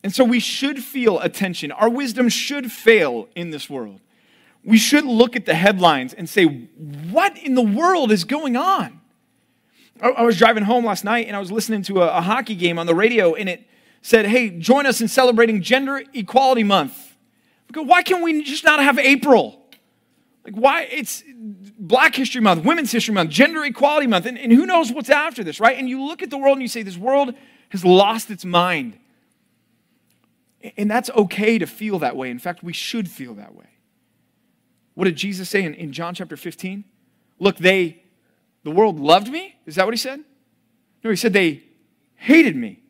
[0.07, 1.73] And so we should feel attention.
[1.73, 4.01] Our wisdom should fail in this world
[4.67, 9.01] we should look at the headlines and say, what in the world is going on?
[10.03, 12.87] I was driving home last night and I was listening to a, hockey game on
[12.87, 13.65] the radio and it
[14.03, 17.17] said, hey, join us in celebrating Gender Equality Month.
[17.73, 19.63] Go, why can't we just not have April?
[20.45, 20.83] Like, why?
[20.91, 21.23] It's
[21.79, 25.45] Black History Month, Women's History Month, Gender Equality Month, and, and who knows what's after
[25.45, 25.79] this, right?
[25.79, 27.35] And you look at the world and you say, this world
[27.71, 28.99] has lost its mind.
[30.77, 32.31] And that's okay to feel that way.
[32.31, 33.67] In fact, we should feel that way.
[34.95, 36.85] What did Jesus say in, in John chapter 15?
[37.39, 38.03] Look, they,
[38.65, 39.57] the world loved me.
[39.67, 40.25] Is that what he said?
[41.05, 41.63] No, he said they
[42.15, 42.81] hated me.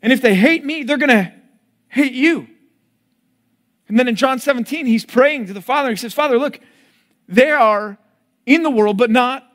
[0.00, 1.32] And if they hate me, they're going to
[1.88, 2.48] hate you.
[3.88, 5.90] And then in John 17, he's praying to the Father.
[5.90, 6.58] He says, Father, look,
[7.28, 7.98] they are
[8.46, 9.46] in the world, but not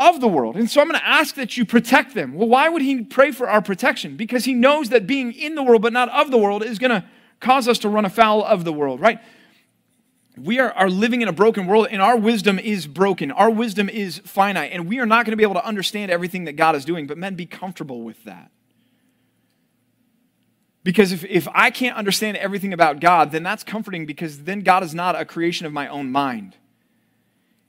[0.00, 0.56] of the world.
[0.56, 2.34] And so I'm going to ask that you protect them.
[2.34, 4.16] Well, why would he pray for our protection?
[4.16, 6.90] Because he knows that being in the world, but not of the world, is going
[6.90, 7.04] to
[7.38, 9.20] cause us to run afoul of the world, right?
[10.44, 13.30] we are, are living in a broken world and our wisdom is broken.
[13.30, 16.44] Our wisdom is finite and we are not going to be able to understand everything
[16.44, 18.50] that God is doing, but men, be comfortable with that.
[20.82, 24.82] Because if, if I can't understand everything about God, then that's comforting because then God
[24.82, 26.56] is not a creation of my own mind.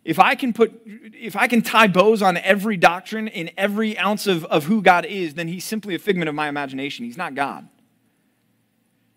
[0.03, 4.25] If I can put, if I can tie bows on every doctrine in every ounce
[4.25, 7.05] of, of who God is, then he's simply a figment of my imagination.
[7.05, 7.67] He's not God.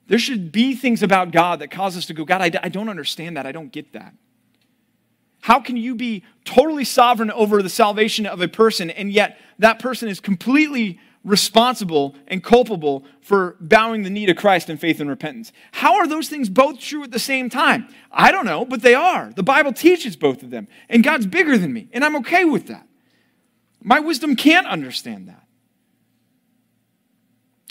[0.06, 2.90] There should be things about God that cause us to go, God, I, I don't
[2.90, 3.46] understand that.
[3.46, 4.14] I don't get that.
[5.40, 9.78] How can you be totally sovereign over the salvation of a person and yet that
[9.78, 15.08] person is completely responsible and culpable for bowing the knee to Christ in faith and
[15.08, 15.52] repentance?
[15.72, 17.88] How are those things both true at the same time?
[18.12, 19.32] I don't know, but they are.
[19.34, 22.66] The Bible teaches both of them, and God's bigger than me, and I'm okay with
[22.68, 22.86] that.
[23.82, 25.44] My wisdom can't understand that.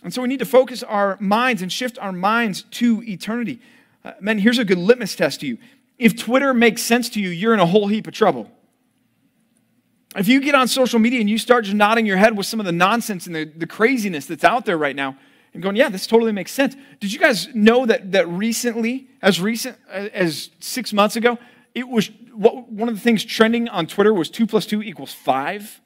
[0.04, 3.62] And so we need to focus our minds and shift our minds to eternity.
[4.04, 5.58] Uh, men, here's a good litmus test to you.
[5.98, 8.52] If Twitter makes sense to you, you're in a whole heap of trouble.
[10.16, 12.60] If you get on social media and you start just nodding your head with some
[12.60, 15.18] of the nonsense and the, the craziness that's out there right now,
[15.54, 16.76] and going, yeah, this totally makes sense.
[17.00, 21.38] Did you guys know that, that recently, as recent as six months ago,
[21.76, 25.14] it was what, one of the things trending on Twitter was two plus two equals
[25.14, 25.80] five?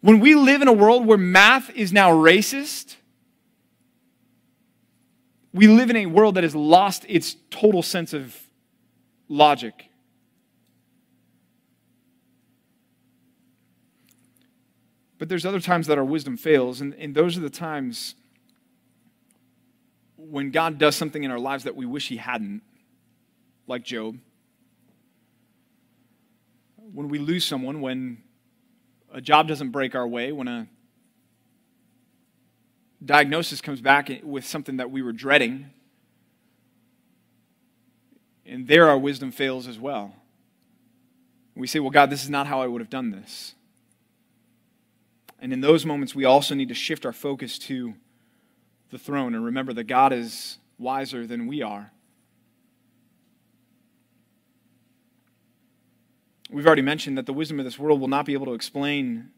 [0.00, 2.96] When we live in a world where math is now racist,
[5.52, 8.34] we live in a world that has lost its total sense of
[9.28, 9.89] logic.
[15.20, 18.14] But there's other times that our wisdom fails, and, and those are the times
[20.16, 22.62] when God does something in our lives that we wish He hadn't,
[23.66, 24.16] like Job.
[26.76, 28.22] When we lose someone, when
[29.12, 30.66] a job doesn't break our way, when a
[33.04, 35.68] diagnosis comes back with something that we were dreading,
[38.46, 40.14] and there our wisdom fails as well.
[41.54, 43.54] We say, Well, God, this is not how I would have done this.
[45.40, 47.94] And in those moments, we also need to shift our focus to
[48.90, 51.92] the throne and remember that God is wiser than we are.
[56.50, 59.30] We've already mentioned that the wisdom of this world will not be able to explain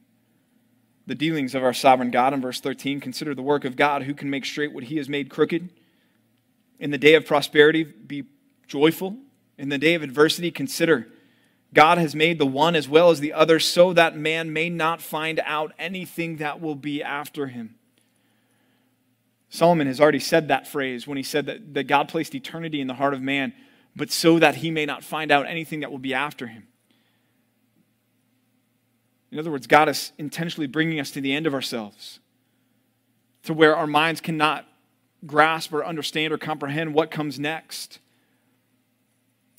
[1.06, 2.32] the dealings of our sovereign God.
[2.32, 5.08] In verse 13, consider the work of God who can make straight what he has
[5.08, 5.68] made crooked.
[6.78, 8.24] In the day of prosperity, be
[8.66, 9.18] joyful.
[9.58, 11.08] In the day of adversity, consider
[11.74, 15.00] God has made the one as well as the other so that man may not
[15.00, 17.76] find out anything that will be after him.
[19.48, 22.86] Solomon has already said that phrase when he said that, that God placed eternity in
[22.86, 23.52] the heart of man,
[23.94, 26.66] but so that he may not find out anything that will be after him.
[29.30, 32.20] In other words, God is intentionally bringing us to the end of ourselves,
[33.44, 34.66] to where our minds cannot
[35.24, 37.98] grasp or understand or comprehend what comes next.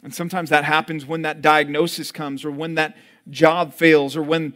[0.04, 2.98] And sometimes that happens when that diagnosis comes, or when that
[3.30, 4.54] job fails, or when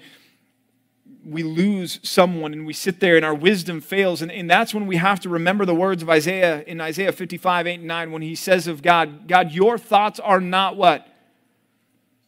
[1.26, 4.22] we lose someone and we sit there and our wisdom fails.
[4.22, 7.68] And, and that's when we have to remember the words of Isaiah in Isaiah 55,
[7.68, 11.08] 8, and 9, when he says of God, God, your thoughts are not what?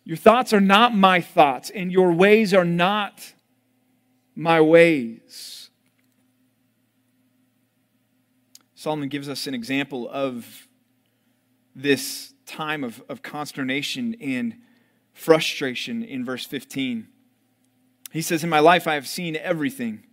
[0.03, 3.33] Your thoughts are not my thoughts, and your ways are not
[4.35, 5.69] my ways.
[8.75, 10.67] Solomon gives us an example of
[11.75, 14.55] this time of, of consternation and
[15.13, 17.07] frustration in verse 15.
[18.11, 20.03] He says, In my life I have seen everything.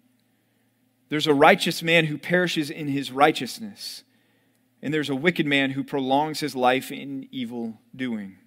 [1.08, 4.02] There's a righteous man who perishes in his righteousness,
[4.82, 8.38] and there's a wicked man who prolongs his life in evil doing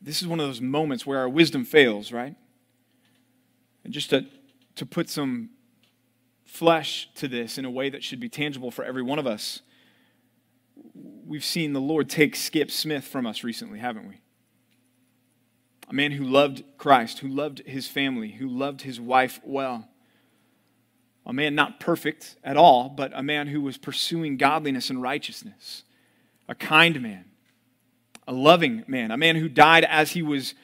[0.00, 2.34] this is one of those moments where our wisdom fails, right?
[3.84, 4.26] And just to,
[4.76, 5.50] to put some
[6.44, 9.60] flesh to this in a way that should be tangible for every one of us,
[11.30, 14.20] we've seen the Lord take Skip Smith from us recently, haven't we?
[15.88, 19.88] A man who loved Christ, who loved his family, who loved his wife well.
[21.24, 25.84] A man not perfect at all, but a man who was pursuing godliness and righteousness.
[26.48, 27.26] A kind man
[28.28, 30.54] a loving man, a man who died as he was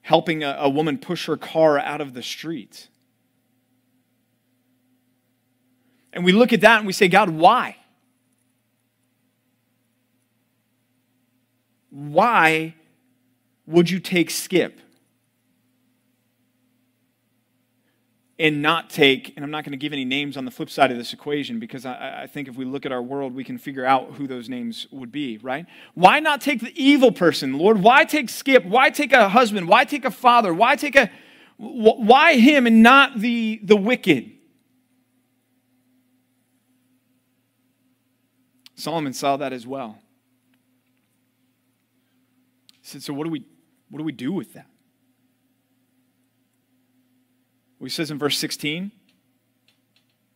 [0.00, 2.88] helping a, a woman push her car out of the street.
[6.14, 7.76] And we look at that and we say, God, why?
[11.90, 12.74] Why
[13.66, 14.80] would you take Skip?
[18.40, 20.90] and not take, and I'm not going to give any names on the flip side
[20.90, 23.58] of this equation because I, I, think if we look at our world, we can
[23.58, 25.66] figure out who those names would be, right?
[25.92, 27.82] Why not take the evil person, Lord?
[27.82, 28.64] Why take Skip?
[28.64, 29.68] Why take a husband?
[29.68, 30.54] Why take a father?
[30.54, 31.10] Why take a,
[31.58, 34.30] why him and not the, the wicked?
[38.74, 39.98] Solomon saw that as well.
[42.98, 43.44] So what do we,
[43.88, 44.66] what do, we do with that?
[47.78, 48.90] What he says in verse 16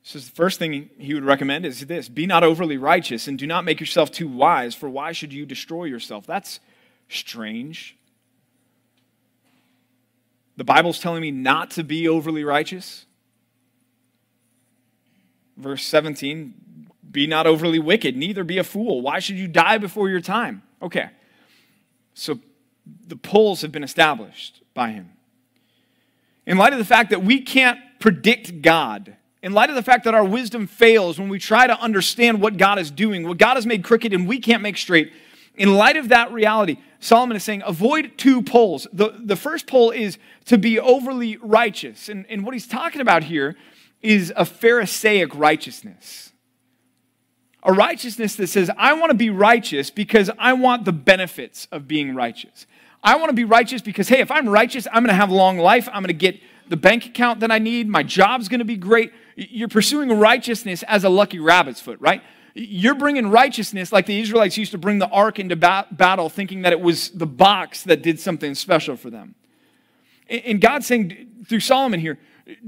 [0.02, 3.46] says the first thing he would recommend is this be not overly righteous and do
[3.46, 6.26] not make yourself too wise, for why should you destroy yourself?
[6.26, 6.60] That's
[7.08, 7.96] strange.
[10.56, 13.06] The Bible's telling me not to be overly righteous.
[15.56, 16.54] Verse 17
[17.10, 19.00] be not overly wicked, neither be a fool.
[19.00, 20.62] Why should you die before your time?
[20.82, 21.10] Okay.
[22.14, 22.38] So
[23.06, 25.10] the poles have been established by him
[26.46, 30.04] in light of the fact that we can't predict God, in light of the fact
[30.04, 33.54] that our wisdom fails when we try to understand what God is doing, what God
[33.54, 35.12] has made crooked and we can't make straight,
[35.56, 38.86] in light of that reality, Solomon is saying, avoid two poles.
[38.92, 42.08] The, the first pole is to be overly righteous.
[42.08, 43.56] And, and what he's talking about here
[44.02, 46.32] is a Pharisaic righteousness.
[47.64, 51.88] A righteousness that says, I want to be righteous because I want the benefits of
[51.88, 52.66] being righteous.
[53.02, 55.34] I want to be righteous because, hey, if I'm righteous, I'm going to have a
[55.34, 55.88] long life.
[55.88, 57.88] I'm going to get the bank account that I need.
[57.88, 59.12] My job's going to be great.
[59.36, 62.22] You're pursuing righteousness as a lucky rabbit's foot, right?
[62.54, 66.62] You're bringing righteousness like the Israelites used to bring the ark into ba- battle, thinking
[66.62, 69.34] that it was the box that did something special for them.
[70.28, 72.18] And God's saying through Solomon here,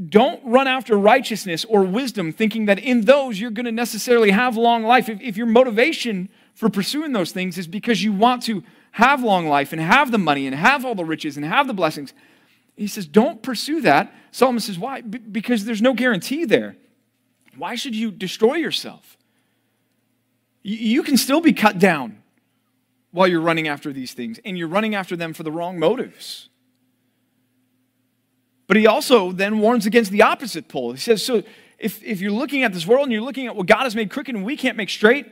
[0.09, 4.57] don't run after righteousness or wisdom, thinking that in those you're going to necessarily have
[4.57, 5.09] long life.
[5.09, 8.63] If, if your motivation for pursuing those things is because you want to
[8.93, 11.75] have long life and have the money and have all the riches and have the
[11.75, 12.15] blessings.
[12.77, 14.13] He says, don't pursue that.
[14.31, 15.03] Solomon says, why?
[15.03, 16.77] B- because there's no guarantee there.
[17.57, 19.19] Why should you destroy yourself?
[20.65, 22.23] Y- you can still be cut down
[23.11, 26.51] while you're running after these things, and you're running after them for the wrong motives.
[28.67, 30.93] But he also then warns against the opposite pole.
[30.93, 31.43] He says, so
[31.79, 34.11] if, if you're looking at this world and you're looking at what God has made
[34.11, 35.27] crooked and we can't make straight,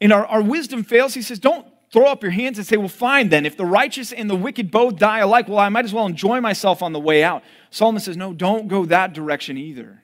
[0.00, 2.88] and our, our wisdom fails, he says, don't, throw up your hands and say, Well,
[2.88, 3.44] fine then.
[3.44, 6.40] If the righteous and the wicked both die alike, well, I might as well enjoy
[6.40, 7.42] myself on the way out.
[7.70, 10.02] Solomon says, No, don't go that direction either.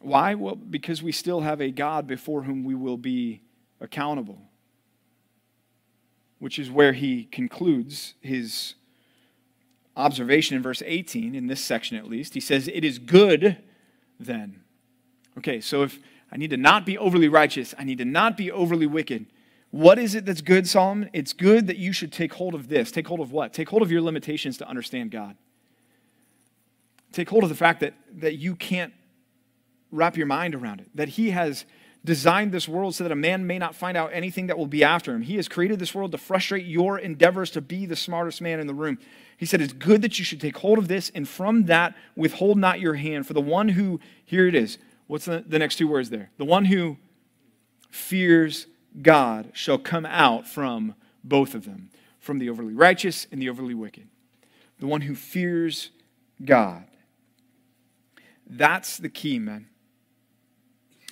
[0.00, 0.34] Why?
[0.34, 3.42] Well, because we still have a God before whom we will be
[3.80, 4.38] accountable,
[6.38, 8.74] which is where he concludes his
[9.98, 12.34] observation in verse 18, in this section at least.
[12.34, 13.58] He says, It is good
[14.18, 14.62] then.
[15.36, 15.98] Okay, so if
[16.32, 19.26] I need to not be overly righteous, I need to not be overly wicked.
[19.70, 21.10] What is it that's good, Solomon?
[21.12, 22.90] It's good that you should take hold of this.
[22.90, 23.52] Take hold of what?
[23.52, 25.36] Take hold of your limitations to understand God.
[27.12, 28.92] Take hold of the fact that, that you can't
[29.90, 31.64] wrap your mind around it, that He has
[32.08, 34.82] designed this world so that a man may not find out anything that will be
[34.82, 35.20] after him.
[35.20, 38.66] He has created this world to frustrate your endeavors to be the smartest man in
[38.66, 38.98] the room.
[39.36, 42.56] He said, It's good that you should take hold of this, and from that withhold
[42.56, 43.26] not your hand.
[43.26, 46.30] For the one who, here it is, what's the, the next two words there?
[46.38, 46.96] The one who
[47.90, 48.66] fears
[49.02, 53.74] God shall come out from both of them, from the overly righteous and the overly
[53.74, 54.08] wicked.
[54.80, 55.90] The one who fears
[56.42, 56.84] God.
[58.46, 59.66] That's the key, man.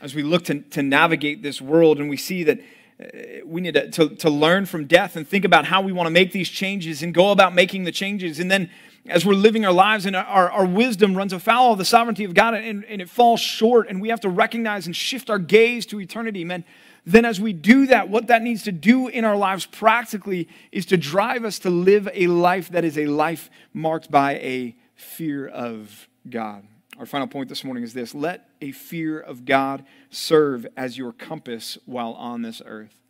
[0.02, 2.60] As we look to, to navigate this world and we see that
[3.00, 3.06] uh,
[3.44, 6.10] we need to, to, to learn from death and think about how we want to
[6.10, 8.38] make these changes and go about making the changes.
[8.38, 8.70] And then
[9.08, 12.34] as we're living our lives and our, our wisdom runs afoul of the sovereignty of
[12.34, 15.86] God and, and it falls short and we have to recognize and shift our gaze
[15.86, 16.64] to eternity, man,
[17.04, 20.84] then as we do that, what that needs to do in our lives practically is
[20.86, 25.46] to drive us to live a life that is a life marked by a fear
[25.46, 26.66] of God.
[26.98, 31.12] Our final point this morning is this let a fear of God serve as your
[31.12, 33.02] compass while on this earth.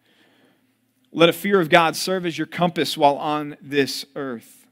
[1.12, 4.66] Let a fear of God serve as your compass while on this earth.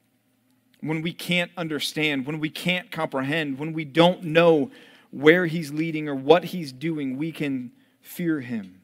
[0.80, 4.70] When we can't understand, when we can't comprehend, when we don't know
[5.10, 8.80] where He's leading or what He's doing, we can fear Him.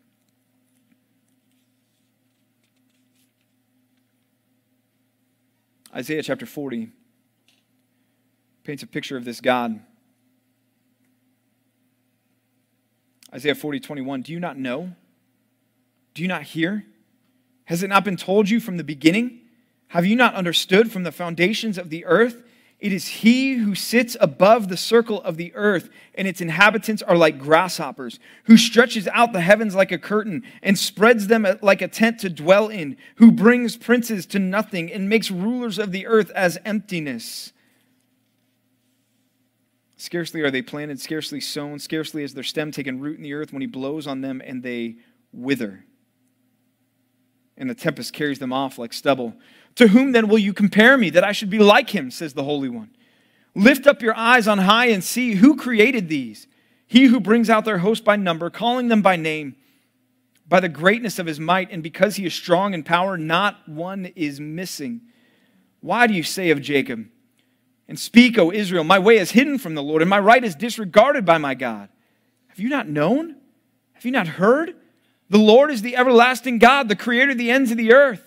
[5.92, 6.88] Isaiah chapter 40
[8.62, 9.80] paints a picture of this God
[13.32, 14.22] Isaiah 40, 21.
[14.22, 14.92] Do you not know?
[16.14, 16.84] Do you not hear?
[17.64, 19.40] Has it not been told you from the beginning?
[19.88, 22.42] Have you not understood from the foundations of the earth?
[22.80, 27.16] It is he who sits above the circle of the earth, and its inhabitants are
[27.16, 31.82] like grasshoppers, who stretches out the heavens like a curtain and spreads them uh, like
[31.82, 36.06] a tent to dwell in, who brings princes to nothing and makes rulers of the
[36.06, 37.52] earth as emptiness.
[40.00, 43.52] Scarcely are they planted, scarcely sown, scarcely has their stem taken root in the earth
[43.52, 44.96] when he blows on them and they
[45.30, 45.84] wither.
[47.58, 49.34] And the tempest carries them off like stubble.
[49.74, 52.44] To whom then will you compare me that I should be like him, says the
[52.44, 52.96] Holy One?
[53.54, 56.46] Lift up your eyes on high and see who created these.
[56.86, 59.54] He who brings out their host by number, calling them by name,
[60.48, 64.06] by the greatness of his might, and because he is strong in power, not one
[64.16, 65.02] is missing.
[65.82, 67.06] Why do you say of Jacob,
[67.90, 70.54] and speak, O Israel, my way is hidden from the Lord, and my right is
[70.54, 71.88] disregarded by my God.
[72.46, 73.34] Have you not known?
[73.94, 74.76] Have you not heard?
[75.28, 78.22] The Lord is the everlasting God, the creator of the ends of the earth.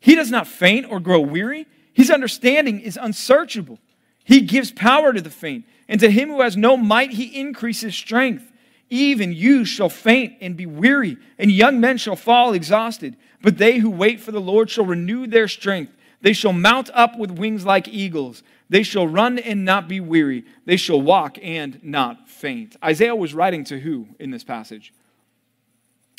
[0.00, 1.68] He does not faint or grow weary.
[1.92, 3.78] His understanding is unsearchable.
[4.24, 7.94] He gives power to the faint, and to him who has no might, he increases
[7.94, 8.50] strength.
[8.90, 13.14] Even you shall faint and be weary, and young men shall fall exhausted.
[13.40, 15.92] But they who wait for the Lord shall renew their strength.
[16.20, 18.42] They shall mount up with wings like eagles.
[18.68, 20.44] They shall run and not be weary.
[20.64, 22.76] They shall walk and not faint.
[22.82, 24.92] Isaiah was writing to who in this passage?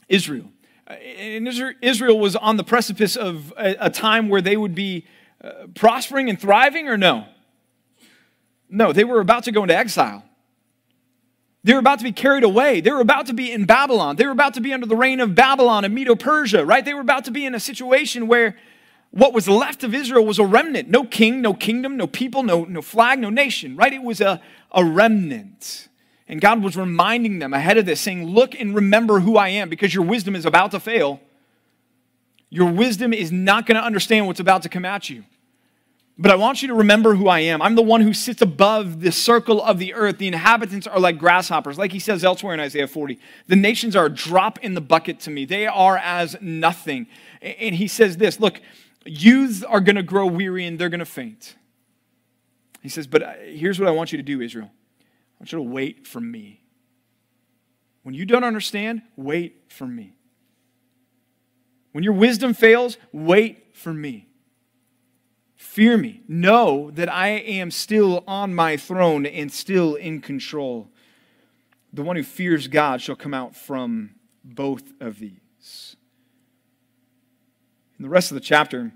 [0.08, 0.52] Israel.
[0.88, 1.48] And
[1.82, 5.06] Israel was on the precipice of a time where they would be
[5.44, 7.26] uh, prospering and thriving, or no?
[8.70, 10.24] No, they were about to go into exile.
[11.64, 12.82] They were about to be carried away.
[12.82, 14.18] They were about to be in Babylon.
[14.18, 16.86] They were about to be under the reign of Babylon and Medo Persia, right?
[16.86, 18.56] They were about to be in a situation where
[19.16, 20.90] what was left of Israel was a remnant.
[20.90, 23.94] No king, no kingdom, no people, no, no flag, no nation, right?
[23.94, 24.42] It was a,
[24.74, 25.88] a remnant.
[26.28, 29.70] And God was reminding them ahead of this, saying, Look and remember who I am
[29.70, 31.22] because your wisdom is about to fail.
[32.50, 35.24] Your wisdom is not going to understand what's about to come at you.
[36.18, 37.62] But I want you to remember who I am.
[37.62, 40.18] I'm the one who sits above the circle of the earth.
[40.18, 43.18] The inhabitants are like grasshoppers, like he says elsewhere in Isaiah 40.
[43.48, 47.08] The nations are a drop in the bucket to me, they are as nothing.
[47.42, 48.60] And he says this Look,
[49.06, 51.56] Youths are going to grow weary and they're going to faint.
[52.82, 54.72] He says, But uh, here's what I want you to do, Israel.
[55.02, 56.62] I want you to wait for me.
[58.04, 60.16] When you don't understand, wait for me.
[61.92, 64.28] When your wisdom fails, wait for me.
[65.56, 66.22] Fear me.
[66.28, 70.90] Know that I am still on my throne and still in control.
[71.94, 74.12] The one who fears God shall come out from
[74.44, 75.40] both of these.
[77.98, 78.92] In the rest of the chapter,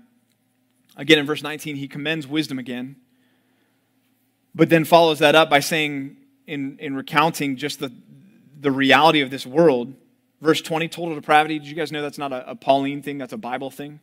[0.96, 2.96] again in verse 19, he commends wisdom again,
[4.54, 7.92] but then follows that up by saying, in, in recounting just the,
[8.58, 9.94] the reality of this world.
[10.40, 11.58] Verse 20, total depravity.
[11.58, 13.18] Did you guys know that's not a, a Pauline thing?
[13.18, 14.00] That's a Bible thing?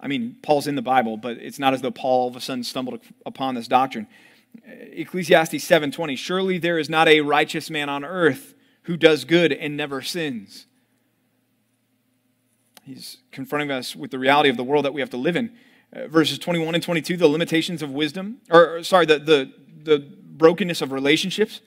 [0.00, 2.40] I mean, Paul's in the Bible, but it's not as though Paul all of a
[2.40, 4.08] sudden stumbled upon this doctrine.
[4.66, 8.54] Ecclesiastes 7:20 Surely there is not a righteous man on earth
[8.84, 10.66] who does good and never sins.
[12.90, 15.52] He's confronting us with the reality of the world that we have to live in.
[15.92, 19.52] Uh, verses 21 and 22, the limitations of wisdom, or sorry, the, the,
[19.84, 21.60] the brokenness of relationships.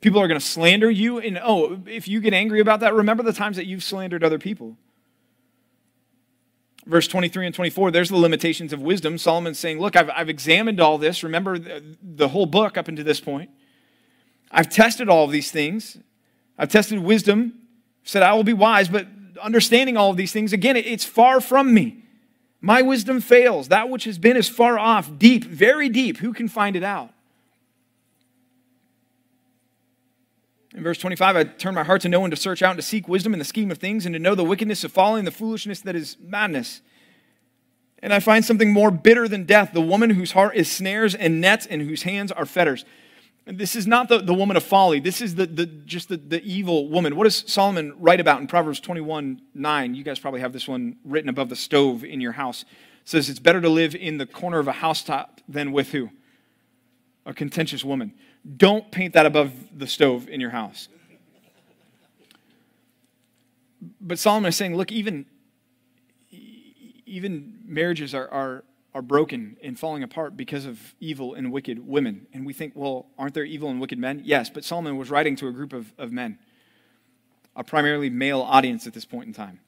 [0.00, 1.18] People are going to slander you.
[1.18, 4.38] And oh, if you get angry about that, remember the times that you've slandered other
[4.38, 4.76] people.
[6.86, 9.18] Verse 23 and 24, there's the limitations of wisdom.
[9.18, 11.24] Solomon's saying, Look, I've, I've examined all this.
[11.24, 13.50] Remember the, the whole book up until this point.
[14.52, 15.98] I've tested all of these things.
[16.56, 17.54] I've tested wisdom,
[18.04, 19.08] said, I will be wise, but
[19.38, 22.04] understanding all of these things, again, it's far from me.
[22.60, 23.68] My wisdom fails.
[23.68, 26.18] That which has been is far off, deep, very deep.
[26.18, 27.12] Who can find it out?
[30.74, 32.86] In verse 25, I turn my heart to know and to search out and to
[32.86, 35.26] seek wisdom in the scheme of things and to know the wickedness of folly and
[35.26, 36.82] the foolishness that is madness.
[38.00, 41.40] And I find something more bitter than death the woman whose heart is snares and
[41.40, 42.84] nets and whose hands are fetters.
[43.50, 45.00] This is not the, the woman of folly.
[45.00, 47.16] This is the, the, just the, the evil woman.
[47.16, 49.94] What does Solomon write about in Proverbs 21 9?
[49.94, 52.62] You guys probably have this one written above the stove in your house.
[52.62, 52.68] It
[53.08, 56.10] says, It's better to live in the corner of a housetop than with who?
[57.24, 58.12] A contentious woman.
[58.56, 60.88] Don't paint that above the stove in your house.
[64.00, 65.26] But Solomon is saying, look, even,
[67.06, 68.64] even marriages are, are,
[68.94, 72.26] are broken and falling apart because of evil and wicked women.
[72.32, 74.22] And we think, well, aren't there evil and wicked men?
[74.24, 76.38] Yes, but Solomon was writing to a group of, of men,
[77.54, 79.60] a primarily male audience at this point in time.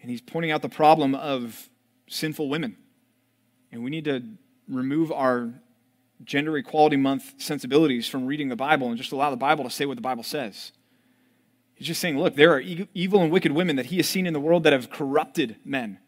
[0.00, 1.70] And he's pointing out the problem of
[2.08, 2.76] sinful women.
[3.70, 4.22] And we need to
[4.68, 5.54] remove our
[6.24, 9.86] Gender Equality Month sensibilities from reading the Bible and just allow the Bible to say
[9.86, 10.72] what the Bible says.
[11.74, 14.32] He's just saying, look, there are evil and wicked women that he has seen in
[14.32, 15.98] the world that have corrupted men.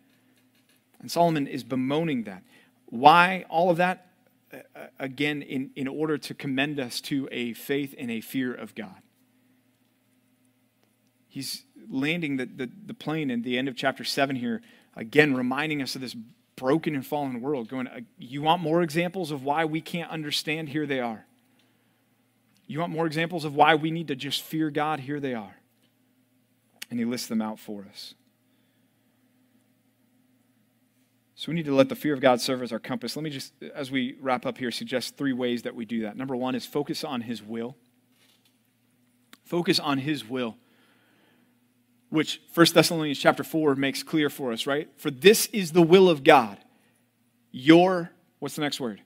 [1.05, 2.43] And Solomon is bemoaning that.
[2.87, 4.07] Why all of that?
[4.99, 9.03] Again, in, in order to commend us to a faith and a fear of God.
[11.29, 14.63] He's landing the, the, the plane in the end of chapter 7 here,
[14.97, 16.17] again, reminding us of this
[16.57, 20.71] broken and fallen world, going, uh, You want more examples of why we can't understand?
[20.71, 21.27] Here they are.
[22.67, 25.01] You want more examples of why we need to just fear God?
[25.01, 25.57] Here they are.
[26.91, 28.15] And he lists them out for us.
[31.45, 33.17] So we need to let the fear of God serve as our compass.
[33.17, 36.17] Let me just, as we wrap up here, suggest three ways that we do that.
[36.17, 37.77] Number one is focus on his will.
[39.45, 40.57] Focus on his will
[42.15, 44.89] which 1 Thessalonians chapter 4 makes clear for us, right?
[44.97, 46.59] For this is the will of God.
[47.51, 49.03] Your, what's the next word?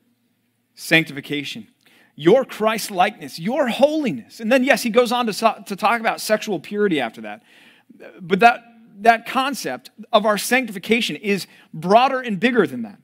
[0.74, 1.66] Sanctification.
[2.14, 4.40] Your Christ likeness, your holiness.
[4.40, 7.42] And then, yes, he goes on to, to talk about sexual purity after that.
[8.20, 8.62] But that,
[9.02, 12.98] that concept of our sanctification is broader and bigger than that.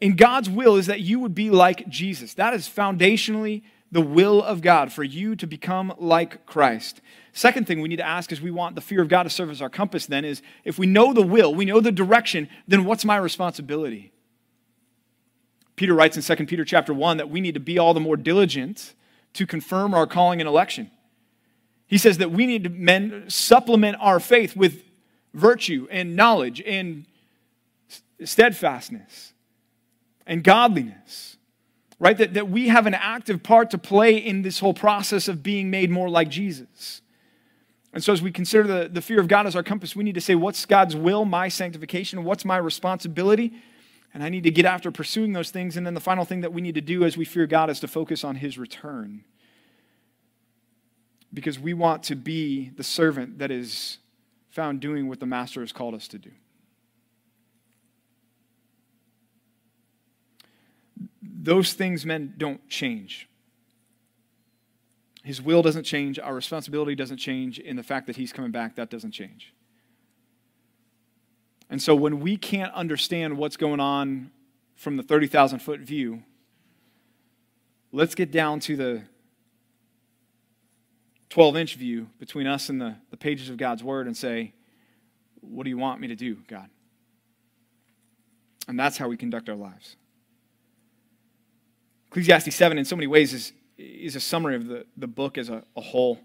[0.00, 2.34] And God's will is that you would be like Jesus.
[2.34, 7.00] That is foundationally the will of God for you to become like Christ.
[7.32, 9.50] Second thing we need to ask is we want the fear of God to serve
[9.50, 12.84] as our compass then is if we know the will, we know the direction, then
[12.84, 14.12] what's my responsibility?
[15.76, 18.16] Peter writes in 2 Peter chapter 1 that we need to be all the more
[18.16, 18.94] diligent
[19.34, 20.90] to confirm our calling and election.
[21.86, 24.82] He says that we need to men, supplement our faith with
[25.36, 27.04] virtue and knowledge and
[28.24, 29.34] steadfastness
[30.26, 31.36] and godliness.
[31.98, 32.18] Right?
[32.18, 35.70] That, that we have an active part to play in this whole process of being
[35.70, 37.00] made more like Jesus.
[37.94, 40.16] And so, as we consider the, the fear of God as our compass, we need
[40.16, 42.24] to say, What's God's will, my sanctification?
[42.24, 43.54] What's my responsibility?
[44.12, 45.76] And I need to get after pursuing those things.
[45.78, 47.80] And then the final thing that we need to do as we fear God is
[47.80, 49.24] to focus on His return.
[51.32, 53.98] Because we want to be the servant that is
[54.56, 56.30] found doing what the Master has called us to do.
[61.22, 63.28] Those things, men, don't change.
[65.22, 68.76] His will doesn't change, our responsibility doesn't change, and the fact that He's coming back,
[68.76, 69.52] that doesn't change.
[71.68, 74.30] And so when we can't understand what's going on
[74.74, 76.22] from the 30,000 foot view,
[77.92, 79.02] let's get down to the
[81.30, 84.52] 12 inch view between us and the, the pages of God's Word and say,
[85.40, 86.68] What do you want me to do, God?
[88.68, 89.96] And that's how we conduct our lives.
[92.08, 95.48] Ecclesiastes 7, in so many ways, is is a summary of the, the book as
[95.48, 96.18] a, a whole,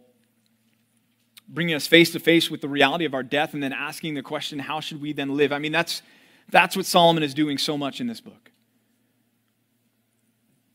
[1.48, 4.22] bringing us face to face with the reality of our death and then asking the
[4.22, 5.52] question, how should we then live?
[5.52, 6.02] I mean, that's,
[6.50, 8.52] that's what Solomon is doing so much in this book.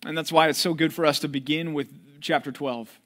[0.04, 1.88] And that's why it's so good for us to begin with
[2.20, 3.00] chapter 12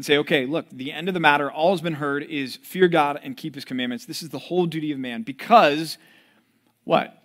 [0.00, 2.88] and say, okay, look, the end of the matter, all has been heard, is fear
[2.88, 4.06] God and keep his commandments.
[4.06, 5.98] This is the whole duty of man because
[6.84, 7.22] what?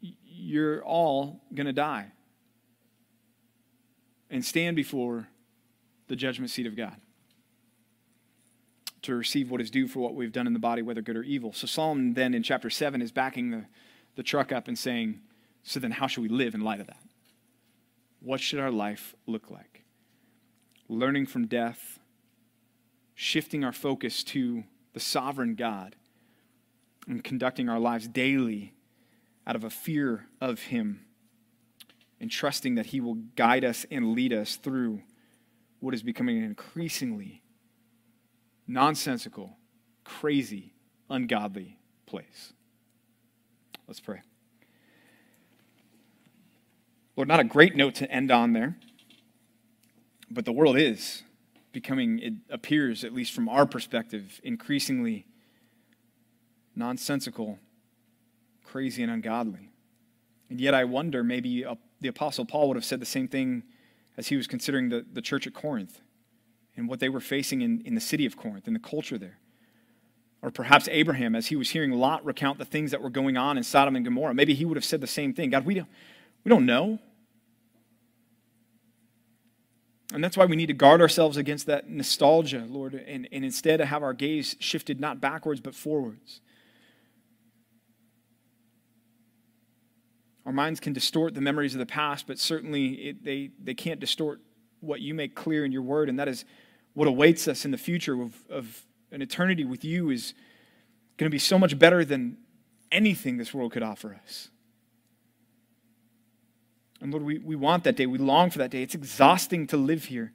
[0.00, 2.12] You're all going to die
[4.30, 5.28] and stand before
[6.08, 6.96] the judgment seat of God
[9.02, 11.22] to receive what is due for what we've done in the body, whether good or
[11.22, 11.52] evil.
[11.52, 13.66] So Solomon then in chapter 7 is backing the,
[14.16, 15.20] the truck up and saying,
[15.62, 17.02] so then how should we live in light of that?
[18.20, 19.81] What should our life look like?
[20.92, 21.98] Learning from death,
[23.14, 25.96] shifting our focus to the sovereign God,
[27.08, 28.74] and conducting our lives daily
[29.46, 31.06] out of a fear of Him
[32.20, 35.00] and trusting that He will guide us and lead us through
[35.80, 37.40] what is becoming an increasingly
[38.66, 39.56] nonsensical,
[40.04, 40.74] crazy,
[41.08, 42.52] ungodly place.
[43.88, 44.20] Let's pray.
[47.16, 48.76] Lord, not a great note to end on there,
[50.32, 51.22] but the world is
[51.72, 55.26] becoming, it appears, at least from our perspective, increasingly
[56.74, 57.58] nonsensical,
[58.64, 59.70] crazy, and ungodly.
[60.50, 61.64] And yet I wonder maybe
[62.00, 63.62] the Apostle Paul would have said the same thing
[64.16, 66.00] as he was considering the, the church at Corinth
[66.76, 69.38] and what they were facing in, in the city of Corinth and the culture there.
[70.42, 73.56] Or perhaps Abraham, as he was hearing Lot recount the things that were going on
[73.56, 75.88] in Sodom and Gomorrah, maybe he would have said the same thing God, we don't,
[76.44, 76.98] we don't know.
[80.12, 83.80] And that's why we need to guard ourselves against that nostalgia, Lord, and, and instead
[83.80, 86.40] have our gaze shifted not backwards but forwards.
[90.44, 94.00] Our minds can distort the memories of the past, but certainly it, they, they can't
[94.00, 94.40] distort
[94.80, 96.44] what you make clear in your word, and that is
[96.94, 100.34] what awaits us in the future of, of an eternity with you is
[101.16, 102.36] going to be so much better than
[102.90, 104.48] anything this world could offer us.
[107.02, 108.06] And Lord, we, we want that day.
[108.06, 108.80] We long for that day.
[108.80, 110.32] It's exhausting to live here.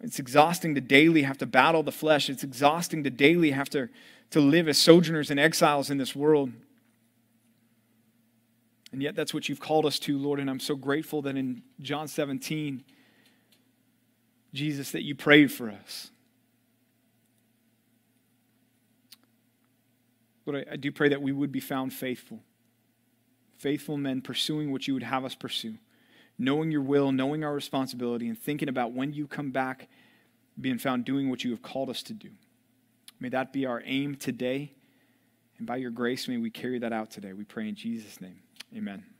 [0.00, 2.30] It's exhausting to daily have to battle the flesh.
[2.30, 3.90] It's exhausting to daily have to,
[4.30, 6.50] to live as sojourners and exiles in this world.
[8.90, 10.40] And yet, that's what you've called us to, Lord.
[10.40, 12.82] And I'm so grateful that in John 17,
[14.54, 16.10] Jesus, that you prayed for us.
[20.46, 22.40] Lord, I, I do pray that we would be found faithful
[23.62, 25.78] faithful men pursuing what you would have us pursue,
[26.36, 29.88] knowing your will, knowing our responsibility, and thinking about when you come back,
[30.60, 32.30] being found doing what you have called us to do.
[33.20, 34.72] May that be our aim today.
[35.58, 37.32] And by your grace, may we carry that out today.
[37.32, 38.40] We pray in Jesus' name.
[38.76, 39.11] Amen.